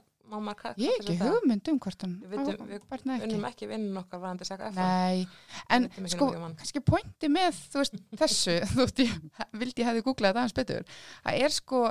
[0.59, 2.40] ka- Ég kalla ekki hugmynd um hvort hann Við
[2.72, 3.28] við barna ekki.
[3.28, 4.83] Unnum ekki vinnun okkar varandi Efron.
[4.83, 5.26] Nei,
[5.70, 6.57] en sko, um hann.
[6.57, 7.54] kannski pointi með
[7.85, 9.14] veist, þessu, þú veist, ég
[9.62, 10.85] vildi ég hefði googlað þetta aðeins betur,
[11.22, 11.85] það er sko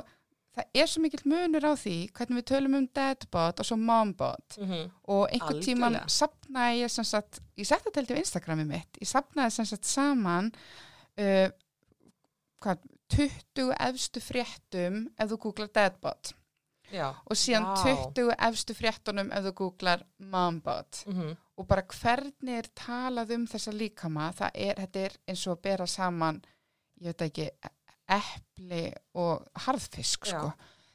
[0.54, 4.58] það er svo mikill munur á því hvernig við tölum um deadbot og svo mombot
[4.60, 4.90] Mhm.
[5.08, 9.08] og einhvern tíman sapnaði ég sem sagt, ég setti þetta held í Instagrami mitt, ég
[9.10, 10.52] sapnaði sem sagt saman
[11.18, 11.48] uh,
[12.62, 12.78] hvað,
[13.14, 16.32] 20 efstu fréttum ef þú googlar deadbot
[16.92, 17.10] Já.
[17.26, 17.84] og síðan Vá.
[18.14, 21.36] 20 efstu fréttunum ef þú googlar mombot Mhm.
[21.58, 25.62] og bara hvernig er talað um þessa líkama, það er, þetta er eins og að
[25.62, 26.42] bera saman,
[27.00, 27.50] ég veit ekki,
[28.18, 28.84] epli
[29.20, 30.52] og harðfisk, sko.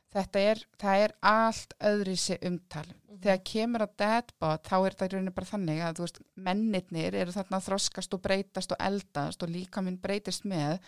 [0.09, 2.85] Þetta er, er allt öðrisi umtal.
[2.89, 3.19] Mhm.
[3.21, 7.31] Þegar kemur að deadbot, þá er það í rauninni bara þannig að, veist, mennirnir eru
[7.35, 10.79] þarna þroskast og breytast og eldast og líka minn breytist með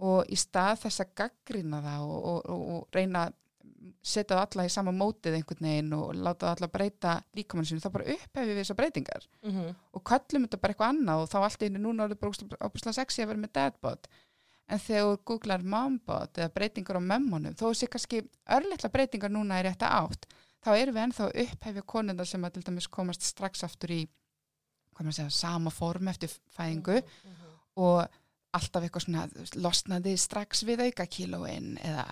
[0.00, 3.36] og í stað þess að gaggrina það og, og, og, og reyna að
[4.04, 7.80] setja það alla í sama mótið einhvern veginn og láta það alla breyta líkamann sinu,
[7.80, 9.70] þá bara upphefið við þessar breytingar Mhm.
[9.96, 13.22] og kallum þetta bara eitthvað annað og þá allt einu núna er þetta óbúslega sexy
[13.22, 14.08] að vera með dadbot
[14.70, 18.22] en þegar þú googlar mombot eða breytingar á mömmunum þó sé kannski
[18.56, 20.26] örlittla breytingar núna í rétta átt
[20.64, 24.00] þá erum við ennþá að upphefja konundar sem að til dæmis komast strax aftur í
[24.94, 27.54] hvað maður segja, sama form eftir fæðingu Mhm.
[27.76, 28.08] og
[28.52, 29.28] alltaf eitthvað svona
[29.62, 32.04] losnaði strax við auka kílóin eða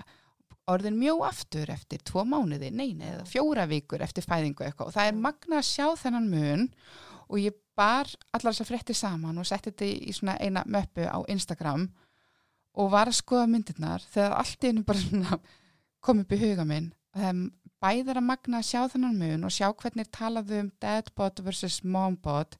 [0.68, 4.86] orðin mjó aftur eftir tvo mánuði, neina, eða fjóra vikur eftir fæðingu eitthvað.
[4.86, 6.68] Og það er magna að sjá þennan mun
[7.28, 11.18] og ég bar allar þessar fréttir saman og setti þetta í svona eina möppu á
[11.28, 12.07] Instagram og
[12.92, 15.38] var að skoða myndirnar þegar allt einu bara svona
[16.00, 17.34] kom upp í huga minn er
[17.82, 21.80] bæðar að magna að sjá þennan mun og sjá hvernig er talað um dadbot versus
[21.84, 22.56] mombot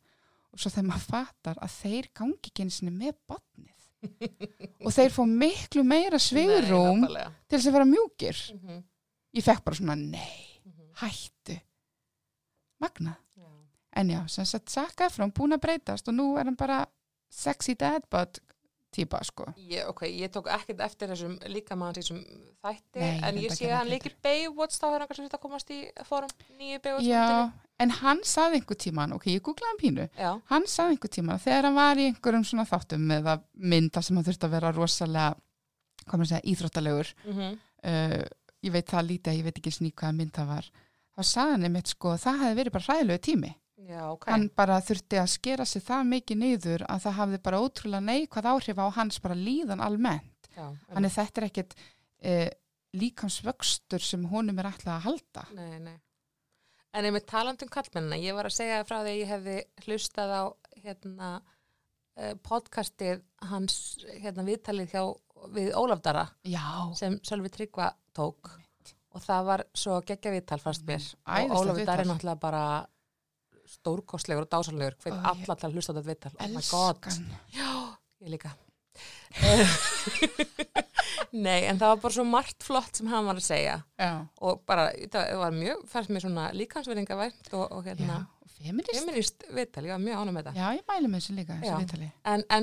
[0.53, 3.75] og svo þegar maður fattar að þeir gangi ekki einu sinni með botnið
[4.87, 8.83] og þeir fá miklu meira svigurum til þess að vera mjúkir Mhm.
[9.39, 10.93] ég fekk bara svona nei, Mhm.
[11.03, 11.61] hættu
[12.81, 13.45] magna, Já.
[13.93, 16.87] en já, sem sagt Zac Efron búin að breytast og nú er hann bara
[17.31, 18.39] sexy dadbot
[18.99, 19.47] típa sko.
[19.63, 22.21] Ég, ok, ég tók ekkert eftir þessum líka mann þessum
[22.65, 25.73] þætti, Nei, en ég sé að hann leikir Baywatch, þá er hann kannski að komast
[25.75, 27.53] í fórum, nýju Baywatch já,
[27.85, 30.09] en hann saði einhver tíman ok, ég googlaði hann pínu.
[30.19, 34.19] Já, hann saði einhver tíma þegar hann var í einhverjum svona þáttum eða mynda sem
[34.19, 35.31] hann þurfti að vera rosalega
[36.09, 37.15] hvað maður segja, íþróttalegur.
[37.29, 37.57] Mm
[37.87, 38.21] uh,
[38.67, 40.69] ég veit það lítið, ég veit ekki sný hvaða mynd það var.
[41.15, 43.51] Þá saði hann einmitt sko, það hefði verið bara hræðilegu tími
[43.87, 44.27] já, ok.
[44.31, 48.51] hann bara þurfti að skera sig það mikið niður að það hafði bara ótrúlega neikvæð
[48.53, 50.51] áhrif á hans bara líðan almennt.
[50.57, 52.49] Já, þannig þetta er ekkit uh,
[52.99, 55.47] líkamsvöxtur sem honum er ætlað að halda.
[55.55, 55.97] Nei, nei.
[56.97, 60.31] En ég með talandum kallmennina, ég var að segja frá því að ég hefði hlustað
[60.33, 60.43] á
[60.83, 61.29] hérna,
[62.17, 65.03] eh, podcastið hans hérna, viðtalið hjá
[65.55, 66.65] við Ólafdara já,
[66.99, 68.51] sem Sölvi Tryggva tók.
[69.15, 71.05] Og það var svo geggja viðtal fannst mér.
[71.27, 72.65] Og æðislegt Ólafur Dar er náttúrulega bara
[73.73, 76.35] stórkostlegur og dásanlegur hvet Ó, alla ég til að hlusta þetta viðtal.
[76.39, 76.99] Oh my god,
[77.55, 77.71] já,
[78.25, 78.51] ég líka.
[81.47, 83.77] Nei, en það var bara svo margt flott sem hann var að segja.
[84.01, 84.11] Já,
[84.45, 88.97] og bara, það var mjög, fannst mér svona líkansverðingavænt og, og já, hérna og feminist
[88.97, 91.81] feminist viðtal, ég var mjög ánum með þetta já, ég mælu með þessu líka, þessu
[91.83, 92.09] viðtali.
[92.33, 92.63] En, en,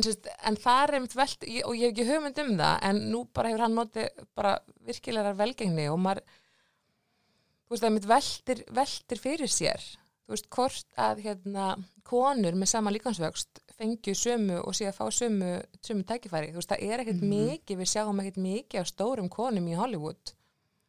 [0.49, 3.19] en það er einmitt velt ég, og ég hef ekki hugmynd um það en nú
[3.37, 4.53] bara hefur hann notið bara
[4.89, 9.81] virkilegar velgengni og maður þú veist, það einmitt veltir, veltir fyrir sér
[10.25, 11.65] þú veist, hvort að hérna,
[12.05, 15.51] konur með sama líkansvöxt fengju sömu og sé að fá sömu
[15.83, 17.31] sömu tækifæri, þú veist, það er ekkert Mhm.
[17.35, 20.33] mikið við sjáum ekkert mikið af stórum konum í Hollywood.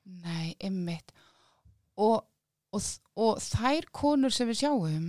[0.06, 1.10] Nei, ymmit
[1.96, 2.24] og,
[2.72, 2.82] og,
[3.16, 5.08] og þær konur sem við sjáum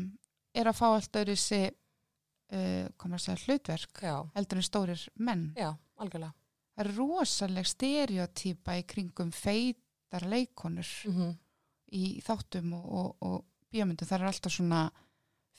[0.55, 5.03] er að fá allt öðru þessi uh, komur að segja hlutverk já, heldur en stórir
[5.19, 5.53] menn.
[5.55, 6.33] Já, algjörlega.
[6.77, 11.35] Það er rosaleg stereotýpa í kringum feitar leikonur mm
[11.95, 14.81] í þáttum og, og, og bíómyndum það er alltaf svona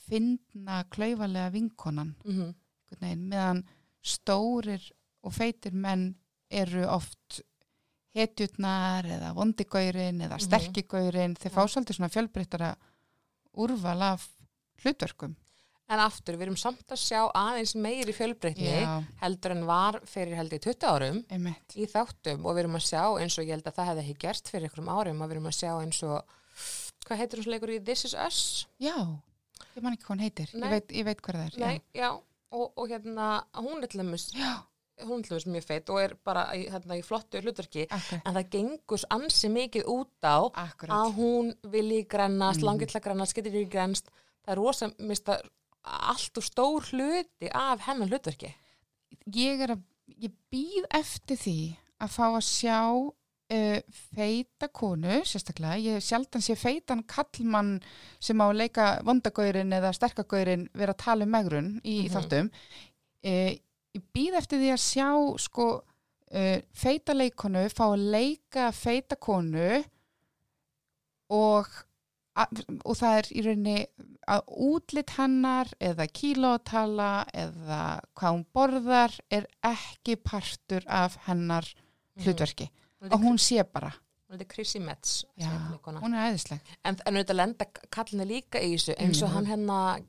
[0.09, 2.15] finna klaufalega vinkonan.
[2.25, 2.53] -hmm.
[2.89, 3.63] einhvern veginn, meðan
[4.03, 4.91] stórir
[5.23, 6.15] og feitir menn
[6.49, 7.41] eru oft
[8.15, 10.45] hetjutnar eða vondigaurin eða Mhm.
[10.47, 12.75] sterkigaurin þeir fá svolítið svona fjölbreyttara
[13.53, 14.27] úrval af
[14.83, 15.35] hlutverkum.
[15.89, 20.35] En aftur, við erum samt að sjá aðeins meiri fjölbreytni Já, heldur en var fyrir
[20.35, 21.75] held í 20 árum einmitt.
[21.75, 22.45] í þáttum.
[22.45, 24.69] Og við erum að sjá eins og ég held að það hefði ekki gert fyrir
[24.69, 26.23] einhverjum árum að við erum að sjá eins og
[27.09, 28.39] hvað heitir hún leikur í This Is Us?
[28.79, 28.95] Já,
[29.75, 32.09] ég man ekki hvað hann heitir ég veit, ég veit hvað það er Nei, já,
[32.51, 34.51] og, og hérna hún er til dæmis, Já,
[35.05, 38.23] hún er til dæmis mjög feitt og er bara í, hérna, í flottu hlutverki akkurat,
[38.25, 40.95] en það gengur ansi mikið út á akkurat.
[40.95, 42.65] að hún vilji grennast, Mhm.
[42.65, 42.69] mm.
[42.71, 44.09] langið til að grennast, getur ekki grennst
[44.45, 45.39] það er rosa, mista
[45.83, 48.53] allt og stór hluti af hennar hlutverki
[49.33, 49.81] Ég er að
[50.19, 51.57] ég býð eftir því
[52.01, 52.79] að fá að sjá
[53.51, 53.79] uh,
[54.15, 57.79] feita konu, sérstaklega, ég sjaldan sé feitan kallmann
[58.19, 62.13] sem á að leika vondagaurin eða sterkagaurin vera að tala um megrun í Mhm.
[62.15, 62.49] þáttum.
[63.25, 63.51] Uh,
[63.95, 65.09] ég býð eftir því að sjá
[65.39, 65.67] sko
[66.31, 69.83] uh, feita leikonu, fá að leika feita konu
[71.29, 71.67] og,
[72.85, 73.77] og það er í rauninni
[74.29, 77.79] að útlit hennar eða kílótala eða
[78.13, 81.65] hvað hún borðar er ekki partur af hennar
[82.19, 82.75] hlutverki Mhm.
[83.01, 83.91] Og hún sé bara,
[84.29, 85.25] Þetta er Chrissy Metz.
[85.39, 85.49] já,
[85.83, 86.59] hún er æðisleg.
[86.85, 89.33] En, en auðvitað lenda kallinni líka í þessu eins og Mhm.
[89.35, 90.01] hann hennar,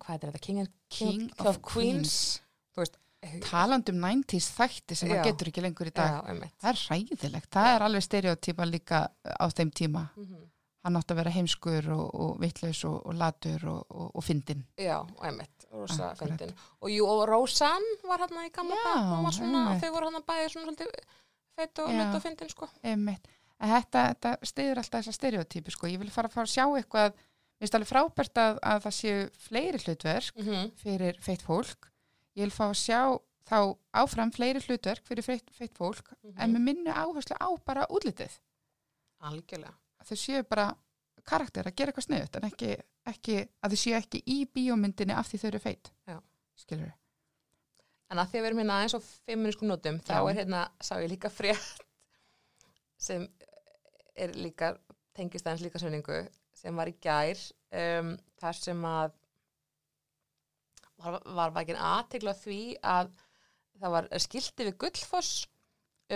[0.00, 2.40] hvað er þetta, King, and, King of Queens?
[2.74, 2.96] Þú veist,
[3.42, 5.14] taland um 90s þætti sem Já.
[5.14, 6.10] maður getur ekki lengur í dag.
[6.26, 10.08] Já, það er hræðilegt, það er alveg stereotypa líka á þeim tíma.
[10.16, 10.44] Mhm.
[10.84, 14.62] hann átti að vera heimskur og, og vittlaus og, og latur og, og, og fyndin
[14.78, 16.52] Já, einmitt, rosa fyndin.
[16.80, 20.94] Og Roseanne var hann í gamla Já, dag, hún þau voru hann bæði svona svolítið
[21.58, 21.98] feitt og Já.
[21.98, 22.68] nutt og fyndin, sko.
[23.58, 25.88] Þetta, þetta stiður alltaf þessa stereotypi sko.
[25.90, 27.24] Ég vil fara að fara að sjá eitthvað
[27.58, 30.68] Mér finnst alveg frábært að, að það séu fleiri hlutverk Mm -hmm.
[30.78, 31.88] fyrir feitt fólk.
[32.38, 33.00] Ég vil fá að sjá
[33.50, 33.58] þá
[33.92, 38.38] áfram fleiri hlutverk fyrir feitt, feitt fólk en með minni áherslu á bara útlitið.
[39.18, 39.74] Algjörlega.
[40.04, 40.68] Þau séu bara
[41.24, 45.26] karakter að gera eitthvað sniðut en ekki, ekki, að þau séu ekki í bíómyndinni af
[45.26, 45.92] því þau eru feitt.
[46.06, 46.20] Já.
[46.54, 46.92] Skilur
[48.08, 50.94] En að því að við erum hérna aðeins á feminískum nótum, þá er hérna, sá
[51.02, 51.82] ég líka frétt
[52.98, 53.26] sem
[54.18, 54.72] er líka,
[55.14, 56.22] tengist aðeins líka sönningu,
[56.56, 57.38] sem var í gær,
[57.78, 59.12] um, þar sem að
[60.98, 63.12] var, var vakin aðtegla því að
[63.78, 65.44] það var skilti við Gullfoss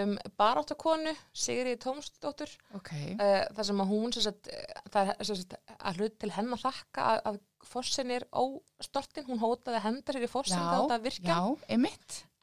[0.00, 2.90] um baráttakonu, Sigriði Tómsdóttur, Ok.
[3.20, 6.32] uh, þar sem að hún sem sagt, eh, það er sem sagt, að hlut til
[6.32, 10.78] hennar þakka að, að fossin er óstortin, hún hótaði að henda sér í fossin þá
[10.82, 11.40] þetta virka Já,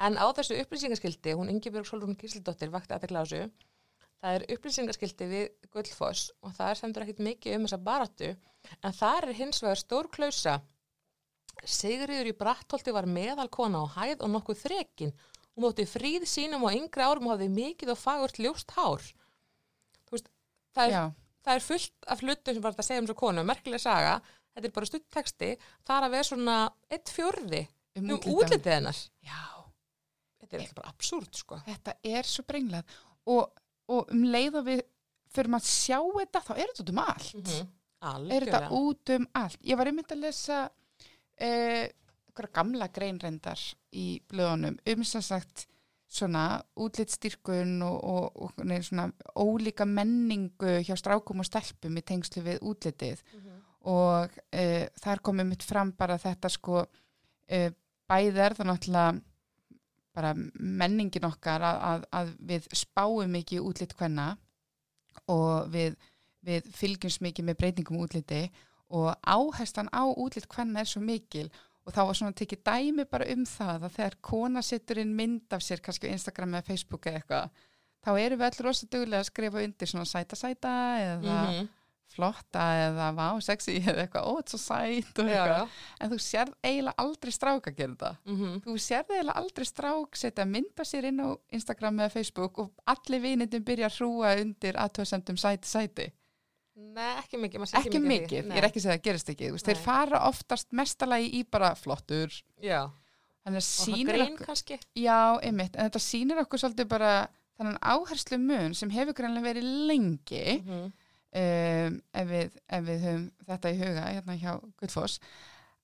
[0.08, 3.50] en á þessu upplýsingaskildi, hún Ingibjörg Solrún Gísildóttir vakti aðtekla á þessu
[4.20, 8.34] það er upplýsingaskildi við Gullfoss og það er semdur ekkit mikið um þessa baráttu
[8.84, 10.60] en það er hins vegar stór klausa
[11.68, 15.14] Sigriður í Brattholti var meðal kona á hæð og nokkuð þrekin
[15.60, 19.04] hún móti fríð sínum á yngri árum og hafði mikið og fagurt ljóst hár.
[20.10, 20.30] Veist,
[20.76, 21.10] það er,
[21.46, 24.14] það er fullt af hlutum sem var þetta að segja um svo konu, merkilega saga
[24.54, 25.52] þetta er bara stutt texti,
[25.88, 26.58] það er að vera svona
[26.90, 28.72] eitt fjörði um, um útlitið.
[28.74, 29.44] hennar Já.
[30.42, 32.98] þetta er alltaf bara absúrt sko Þetta er svo brenglað
[33.30, 34.84] og, og um leið og við
[35.30, 37.34] fyrir maður að sjá þetta þá er þetta út um allt.
[37.36, 37.76] mm -hmm.
[38.32, 39.60] Er þetta út um allt.
[39.68, 41.88] Ég var einmitt að lesa uh,
[42.30, 43.60] einhverja gamla greinrendar
[43.92, 45.68] í blöðunum um sem sagt
[46.10, 52.64] svona útlitstyrkun og, og, og svona ólíka menningu hjá strákum og stelpum í tengslu við
[52.66, 53.22] útlitið
[53.88, 57.70] og uh, þar komið mitt fram bara þetta sko uh,
[58.10, 59.22] bæði er það náttúrulega
[60.20, 64.32] bara menningin okkar að, að, að við spáum mikið í útlit hvenna
[65.32, 65.96] og við,
[66.46, 68.42] við fylgjumst mikið með breytingum útliti
[68.90, 71.48] og áherslan á útlit hvenna er svo mikil
[71.86, 75.56] og þá var svona tekið dæmi bara um það að þegar kona setur inn mynd
[75.56, 77.66] af sér kannski á Instagram eða Facebook eða eitthvað
[78.06, 80.74] þá erum við allir rosa duglega að skrifa undir svona sæta sæta
[81.06, 81.70] eða Mhm.
[82.10, 85.98] Flotta eða vá, sexy eða eitthvað, ó, þetta er svo sæt og já, eitthvað, já.
[86.00, 88.12] en þú sérð eiginlega aldrei strák að gera þetta.
[88.26, 92.72] Mm þú sérð eiginlega aldrei strák setja mynda sér inn á Instagram eða Facebook og
[92.86, 96.12] allir vinindum byrja að hrúa undir aðtöðsendum sæti sæti.
[96.80, 99.30] Nei, ekki mikið, maður sé ekki mikið, ég er ekki að segja að það gerist
[99.34, 102.32] ekki veist, þeir fara oftast mestalagi í bara flottur.
[102.64, 102.88] Já,
[103.44, 104.80] og það grein okkur kannski.
[104.96, 107.12] Já, einmitt, en þetta sýnir okkur svolítið bara
[107.60, 110.92] þannig áherslu mun sem hefur greinlega verið lengi mm -hmm.
[111.36, 115.20] Um, ef, við, ef við höfum þetta í huga hérna hjá Guðfoss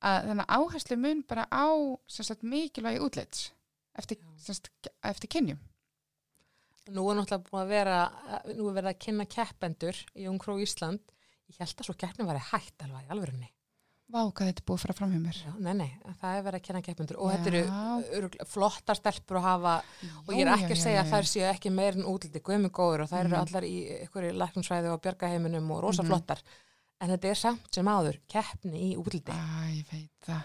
[0.05, 1.67] að þannig áherslu mun bara á
[2.11, 3.47] sagt, mikilvægi útlits
[3.97, 4.19] eftir,
[5.01, 5.61] eftir kynjum.
[6.93, 7.99] Nú er náttúrulega búin að vera
[8.51, 11.01] nú er verið að kynna keppendur í Ungró Ísland.
[11.49, 13.49] Ég held að svo keppni var hægt alveg alvörunni
[14.05, 15.87] Vá, hvað þetta er búið að fara fram hjá mér Já, Nei, nei,
[16.21, 17.55] það er verið að kynna keppendur og þetta Já.
[17.57, 19.71] eru örugglega flottar stelpur að hafa
[20.27, 21.97] og ég er Já, ekki já, að já, segja já, að þær séu ekki meir
[21.97, 23.41] en útliti guðmi góður og þær eru Mhm.
[23.41, 26.09] allar í einhverju læknumsvæði og björgaheiminum og rosa Mhm.
[26.11, 26.41] flottar
[27.01, 30.43] en þetta er samt sem áður keppni í útliti Æ, ég veit það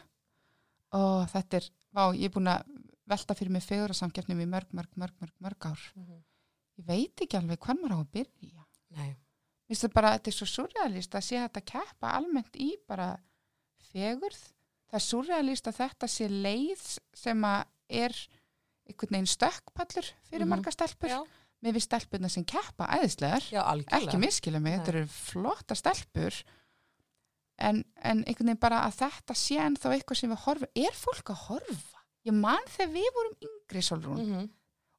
[0.93, 2.65] Ó, þetta er, vá, ég er búin að
[3.07, 6.23] velta fyrir mig fegur samkeppnum í mörg, mörg, mörg, mörg, mörg ár Mhm.
[6.81, 8.65] Ég veit ekki alveg hvern maður á að byrja
[8.97, 9.11] Nei,
[9.69, 13.21] Mér finnst það bara, þetta er svo surrealist að sé þetta keppa almennt í bara
[13.93, 14.41] fegurð.
[14.91, 18.15] Það er surrealist að þetta sé leið sem að er
[18.91, 20.49] einhvern veginn stökkpallur fyrir Mhm.
[20.49, 21.09] marga stelpur.
[21.09, 21.21] já,
[21.63, 23.61] Mér við stelpurna sem keppa æðislegar, já,
[23.93, 24.21] ekki Nei.
[24.79, 26.33] þetta eru flotta stelpur.
[27.59, 30.71] En, en einhvern veginn bara að þetta sé ennþá eitthvað sem við horfum.
[30.75, 31.99] Er fólk að horfa?
[32.25, 34.49] Ég man þegar við vorum yngri, Solrún, mm -hmm.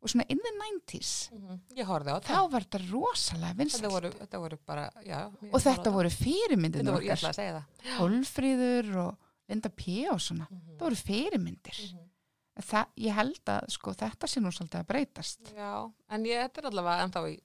[0.01, 1.29] Og svona in the 90s
[1.77, 2.51] Ég horfði á þá það.
[2.51, 5.19] var þetta rosalega Þetta vinsælt voru, þetta voru bara, já.
[5.51, 7.91] og þetta voru fyrirmyndir Þetta voru, ég okkar ætla að segja það.
[7.99, 9.17] Hólfríður og
[9.51, 10.07] Linda P.
[10.11, 10.75] og svona Mhm.
[10.77, 12.07] það voru fyrirmyndir Mhm.
[12.57, 16.49] En það, ég held að sko þetta sé nú svolítið að breytast Já, en ég,
[16.49, 17.39] þetta er allavega ennþá í,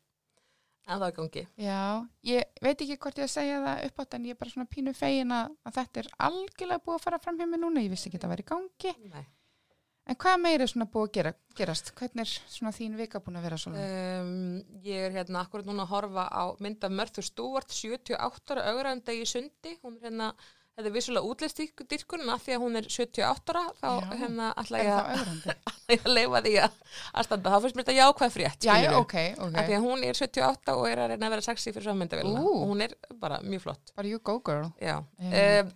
[0.89, 1.47] ennþá í gangi.
[1.57, 4.51] Já, ég veit ekki hvort ég að segja það upp átt en ég er bara
[4.51, 7.81] svona pínu fegin að, að þetta er algjörlega búið að fara fram hjá mig núna,
[7.87, 9.27] ég vissi ekki að það væri í gangi Nei.
[10.07, 11.93] En hvað meira er svona búið að gera, gerast?
[11.99, 13.87] Hvernig er svona þín vika búin að vera svona?
[13.87, 19.19] Um, ég er hérna akkurat núna að horfa á mynda Mörður Stúart 78 ára augrandi
[19.19, 19.75] í sundi.
[19.83, 20.29] Hún er hérna,
[20.77, 24.11] þetta er vissulega útlistdyrkun af því að hún er 78 ára þá Já.
[24.23, 25.49] hérna ætla ég að,
[25.97, 26.77] að leifa því að,
[27.13, 30.07] að standa, þá finnst mér þetta jákvæð frétt Já, ok, af því ok að hún
[30.07, 33.41] er 78 og er að reyna að vera sexy fyrir sammyndavilna og hún er bara
[33.43, 33.97] mjög flott.
[33.99, 34.71] Bara you go girl.
[34.79, 35.01] Já.
[35.19, 35.67] Já.
[35.67, 35.75] Um,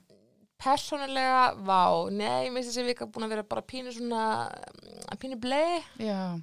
[0.61, 1.83] persónulega, vá,
[2.13, 4.23] nei, mér finnst þessi vika búin að vera bara pínu svona
[5.21, 5.81] pínu blei.
[6.01, 6.37] Já,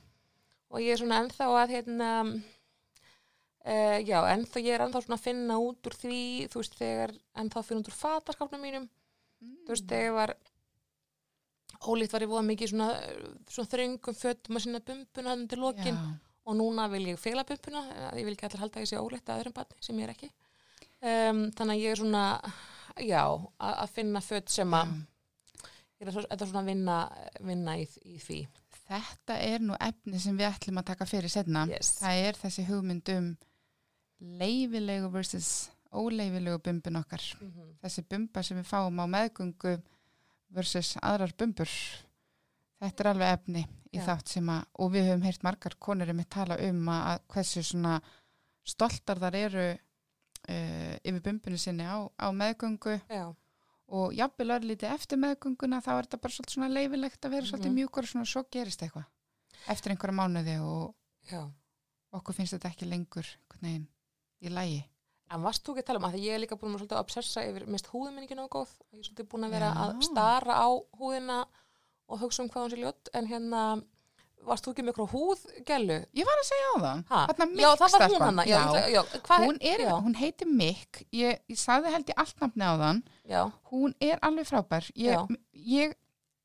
[0.72, 5.26] og ég er svona ennþá að hérna uh, já, ennþá ég er ennþá svona að
[5.28, 8.88] finna út úr því þú veist, þegar ennþá finna út úr fataskápnum mínum.
[9.40, 10.34] Þú veist, þegar var
[11.88, 12.88] ólíkt var ég voða mikið svona,
[13.54, 16.00] svona þröngum fötum að sinna bumbuna til lokin.
[16.00, 16.16] Já,
[16.48, 17.84] og núna vil ég fela bumbuna
[18.16, 20.32] ég vil ekki allir halda ég sé ólíkt að öðrum barni sem ég er ekki.
[20.98, 22.24] Um, þannig að ég er svona
[23.00, 23.24] já,
[23.60, 24.94] að, finna fött sem að
[25.98, 26.98] ég er að, að svona vinna,
[27.42, 28.42] vinna í, í því
[28.88, 31.66] Þetta er nú efni sem við ætlum að taka fyrir setna.
[31.68, 31.98] yes.
[32.00, 33.26] Það er þessi hugmynd um
[34.40, 35.50] leifilegu versus
[35.92, 37.24] óleifilegu bumbun okkar.
[37.42, 37.74] mm -hmm.
[37.84, 39.82] Þessi bumba sem við fáum á meðgöngu
[40.50, 41.70] versus aðrar bumbur.
[42.80, 44.06] Þetta er alveg efni í Já.
[44.06, 47.64] þátt sem að, og við höfum heyrt margar konur um að tala um að hversu
[47.64, 48.02] svona
[48.64, 49.78] stoltar þar eru
[50.50, 53.26] uh, yfir bumbunni sinni á, á meðgöngu já,
[53.88, 57.72] og jafnvel örlítið eftir meðgönguna þá er þetta bara svolítið svona leifilegt að vera svolítið
[57.72, 57.78] Mhm.
[57.82, 59.06] mjúkur og svona svo gerist eitthvað
[59.68, 60.96] eftir einhverja mánuði og
[61.32, 61.42] já
[62.14, 63.26] okkur finnst þetta ekki lengur
[63.62, 63.88] veginn
[64.42, 64.84] í lægi
[65.30, 67.42] En varst þú ekki að tala um að því ég er líka búin að obsessa
[67.44, 69.80] yfir minn ekki nógu góð ég er svolítið búin að vera Já.
[69.84, 71.40] að stara á húðina
[72.08, 73.64] og hugsa um hvað hún sé ljótt en hérna
[74.48, 75.98] varst þú ekki með ykkur húðgælu?
[76.16, 77.04] Ég var að segja á það?
[77.32, 82.22] Þarna Já, það var hún hún, er, hún heitir Mick ég, ég sagði held ég
[82.24, 83.02] allt nafni á þann.
[83.28, 84.88] Já, hún er alveg frábær.
[84.96, 85.96] Ég, ég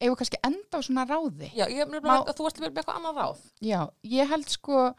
[0.03, 1.53] eigum kannski enda á svona ráði.
[1.55, 3.45] Já, ég Má- þú varst með eitthvað annað ráð.
[3.63, 4.95] Já, ég held sko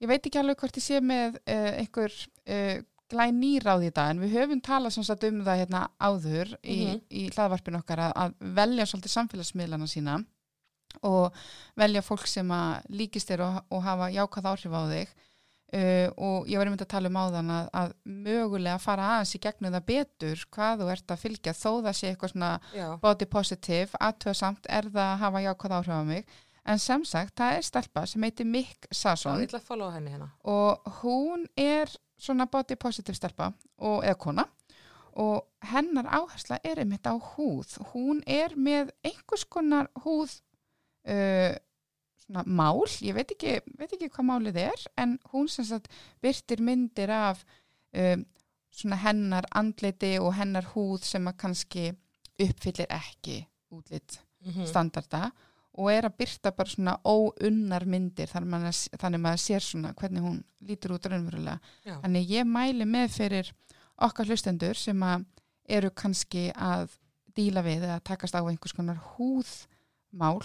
[0.00, 2.14] ég veit ekki alveg hvort ég sé með uh, einhver
[2.48, 2.78] uh,
[3.10, 7.00] glæn nýráð í dag en við höfum talað sagt um það hérna áður í, Mhm.
[7.10, 10.14] í hlaðvarpinu okkar að, að velja svolítið samfélagsmiðlana sína
[11.06, 11.36] og
[11.78, 15.18] velja fólk sem að líkist þér og, og hafa jákvæð áhrif á þig.
[15.70, 17.92] Uh, og ég var einmitt að tala um áðan að, að
[18.26, 22.08] mögulega fara aðeins í gegnum það betur hvað þú ert að fylgja þó það sé
[22.10, 26.34] eitthvað svona Já, body positive, aðtöðsamt er það að hafa jákvæð áhrif á mig.
[26.66, 29.38] En sem sagt, það er stelpa sem heitir Mick Sasson.
[30.10, 30.32] Hérna.
[30.42, 34.46] Og hún er svona body positive stelpa og, eða kona.
[35.22, 37.78] Og hennar áhersla er einmitt á húð.
[37.94, 40.40] Hún er með einhvers konar húð
[41.10, 41.56] uh,
[42.24, 45.90] svona mál, ég veit ekki, veit ekki hvað málið er en hún sem sagt
[46.22, 47.42] byrtir myndir af
[47.92, 48.24] um,
[48.70, 51.86] svona hennar andliti og hennar húð sem að kannski
[52.40, 55.30] uppfyllir ekki útlit mm standarda
[55.76, 59.92] og er að byrta bara svona óunnar myndir þannig að, þannig að maður sér svona
[59.94, 61.58] hvernig hún lítur út raunverulega.
[61.84, 61.94] Já.
[62.02, 63.52] Þannig ég mæli með fyrir
[64.00, 65.26] okkar hlustendur sem að
[65.68, 66.96] eru kannski að
[67.36, 70.40] díla við eða takast á einhvers konar húðmál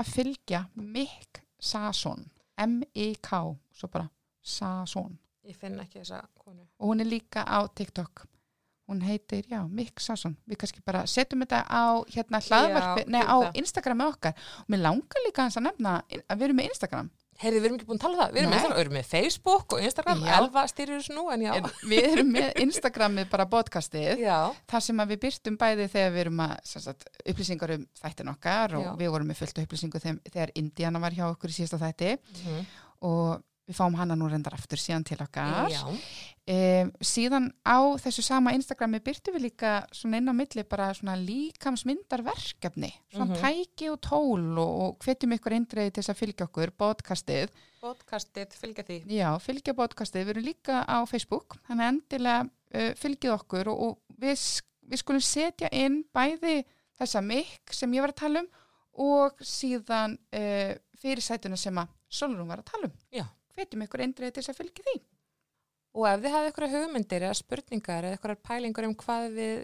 [0.00, 2.26] að fylgja Mick Sasson
[2.62, 3.30] M-I-K
[3.72, 4.08] svo bara
[4.42, 5.16] Sasson.
[5.46, 6.64] Ég finn ekki þessa konu.
[6.78, 8.26] Og hún er líka á TikTok.
[8.90, 10.34] Hún heitir, já, Mick Sasson.
[10.46, 13.58] Við kannski bara setjum þetta á hérna hlaðvarpi, nei, á það.
[13.62, 14.46] Instagrami okkar.
[14.62, 17.10] Og mér langar líka hans að nefna að við erum með Instagram
[17.40, 19.06] Heyrðu, við erum ekki búin að tala um það, við erum, með, við erum með
[19.08, 20.32] Facebook og Instagram, Já.
[20.36, 24.20] Elva stýrir þessu nú en já, En við erum með Instagramið bara podcastið.
[24.22, 24.36] Já,
[24.70, 28.90] þar sem við byrtum bæði þegar við erum að sagt, upplýsingar um þættin okkar og
[29.00, 32.12] við vorum með fullt upplýsingu þegar, Indiana var hjá okkur í síðasta þætti.
[32.36, 32.62] Mhm.
[33.02, 33.40] og
[33.72, 35.72] við fáum hana nú reyndar aftur síðan til okkar
[36.42, 41.14] Um, síðan á þessu sama Instagrami byrtu við líka svona inn á milli bara svona
[41.86, 43.42] líkamsmyndarverkefni svona Mhm.
[43.42, 47.48] tæki og tól og, og hvetjum ykkur eindreiði til þess að fylgja okkur podcastið,
[47.80, 48.98] podcastið, fylgja því.
[49.06, 53.98] já, fylgja podcastið við erum líka á Facebook þannig endilega uh, fylgið okkur og, og
[54.18, 56.64] við, við skulum setja inn bæði
[56.98, 58.48] þessa mikk sem ég var að tala um
[58.98, 63.24] og síðan uh, fyrirsætuna sem að Solrún var að tala um Já.
[63.56, 65.00] Hvetjum ykkur eindreiði til þess að fylgja því
[65.92, 69.58] Og ef þið hafið eitthvað hugmyndir eða spurningar eða eitthvað pælingar um hvað við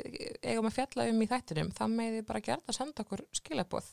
[0.44, 3.86] eigum að fjalla um í þættinum, þá með þið bara gert að senda okkur skilabóð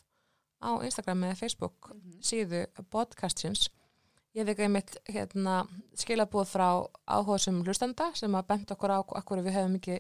[0.60, 2.18] á Instagram eða Facebook Mhm.
[2.20, 3.70] síðu podcastins.
[4.36, 5.62] Ég veit einmitt hérna,
[5.96, 6.68] skilabúð frá
[7.08, 10.00] áhugaðsum hlustanda sem að bent okkur á okkur við hefum ekki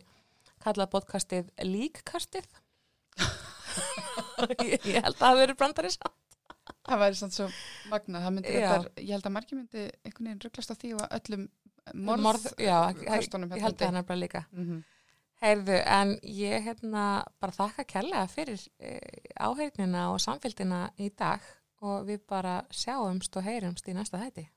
[0.59, 2.45] kallað podcastið líkkastið.
[4.59, 6.11] ég, held að það hafi verið brandari sá.
[6.85, 7.45] Það væri svona svo
[7.91, 11.47] magna, þetta, ég held að margir myndi einhvern veginn rugglast á því og öllum
[11.93, 14.43] morð, Morð, já, ég, köstunum ég held það nefnilega líka.
[14.51, 14.83] Mm -hmm.
[15.43, 18.99] Heyrðu, en ég hérna bara þakka kærlega fyrir e,
[19.35, 21.41] áheyrnina og samfélgina í dag
[21.81, 24.47] og við bara sjáumst og heyrumst í næsta þætti.